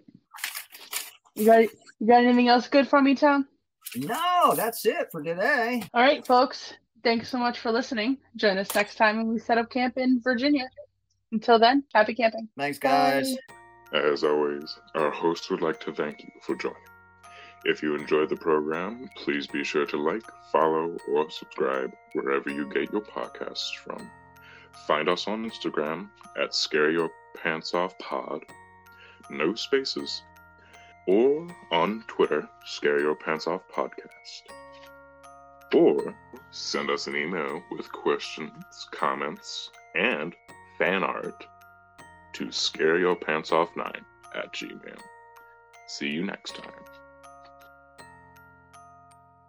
You 1.34 1.46
got 1.46 1.62
you 1.62 2.06
got 2.06 2.24
anything 2.24 2.48
else 2.48 2.68
good 2.68 2.88
for 2.88 3.00
me, 3.00 3.14
Tom? 3.14 3.48
No, 3.96 4.54
that's 4.54 4.84
it 4.84 5.10
for 5.10 5.22
today. 5.22 5.82
All 5.94 6.02
right, 6.02 6.26
folks. 6.26 6.74
Thanks 7.04 7.28
so 7.28 7.38
much 7.38 7.58
for 7.58 7.70
listening. 7.70 8.18
Join 8.36 8.58
us 8.58 8.74
next 8.74 8.96
time 8.96 9.18
when 9.18 9.28
we 9.28 9.38
set 9.38 9.58
up 9.58 9.70
camp 9.70 9.98
in 9.98 10.20
Virginia. 10.20 10.68
Until 11.32 11.58
then, 11.58 11.84
happy 11.94 12.14
camping. 12.14 12.48
Thanks, 12.56 12.78
guys. 12.78 13.36
Bye. 13.92 13.98
As 13.98 14.24
always, 14.24 14.78
our 14.94 15.10
host 15.10 15.50
would 15.50 15.62
like 15.62 15.80
to 15.80 15.92
thank 15.92 16.22
you 16.22 16.30
for 16.42 16.54
joining. 16.56 16.76
If 17.64 17.82
you 17.82 17.96
enjoyed 17.96 18.28
the 18.28 18.36
program, 18.36 19.08
please 19.16 19.46
be 19.46 19.64
sure 19.64 19.86
to 19.86 19.96
like, 19.96 20.22
follow, 20.52 20.96
or 21.10 21.30
subscribe 21.30 21.92
wherever 22.12 22.50
you 22.50 22.70
get 22.72 22.92
your 22.92 23.02
podcasts 23.02 23.74
from. 23.76 24.10
Find 24.86 25.08
us 25.08 25.26
on 25.26 25.48
Instagram 25.48 26.08
at 26.40 26.54
Scare 26.54 26.90
Your 26.90 27.10
Pants 27.36 27.74
Off 27.74 27.98
Pod. 27.98 28.42
No 29.30 29.54
spaces 29.54 30.22
or 31.06 31.48
on 31.72 32.04
Twitter, 32.06 32.48
Scare 32.66 33.00
Your 33.00 33.14
Pants 33.16 33.46
Off 33.46 33.62
Podcast. 33.74 34.42
Or 35.74 36.14
send 36.50 36.90
us 36.90 37.06
an 37.06 37.16
email 37.16 37.62
with 37.70 37.92
questions, 37.92 38.88
comments, 38.90 39.70
and 39.94 40.34
fan 40.78 41.02
art 41.02 41.46
to 42.34 42.46
scareyourpantsoff9 42.46 44.00
at 44.34 44.52
gmail. 44.52 45.00
See 45.86 46.08
you 46.08 46.24
next 46.24 46.54
time. 46.56 46.97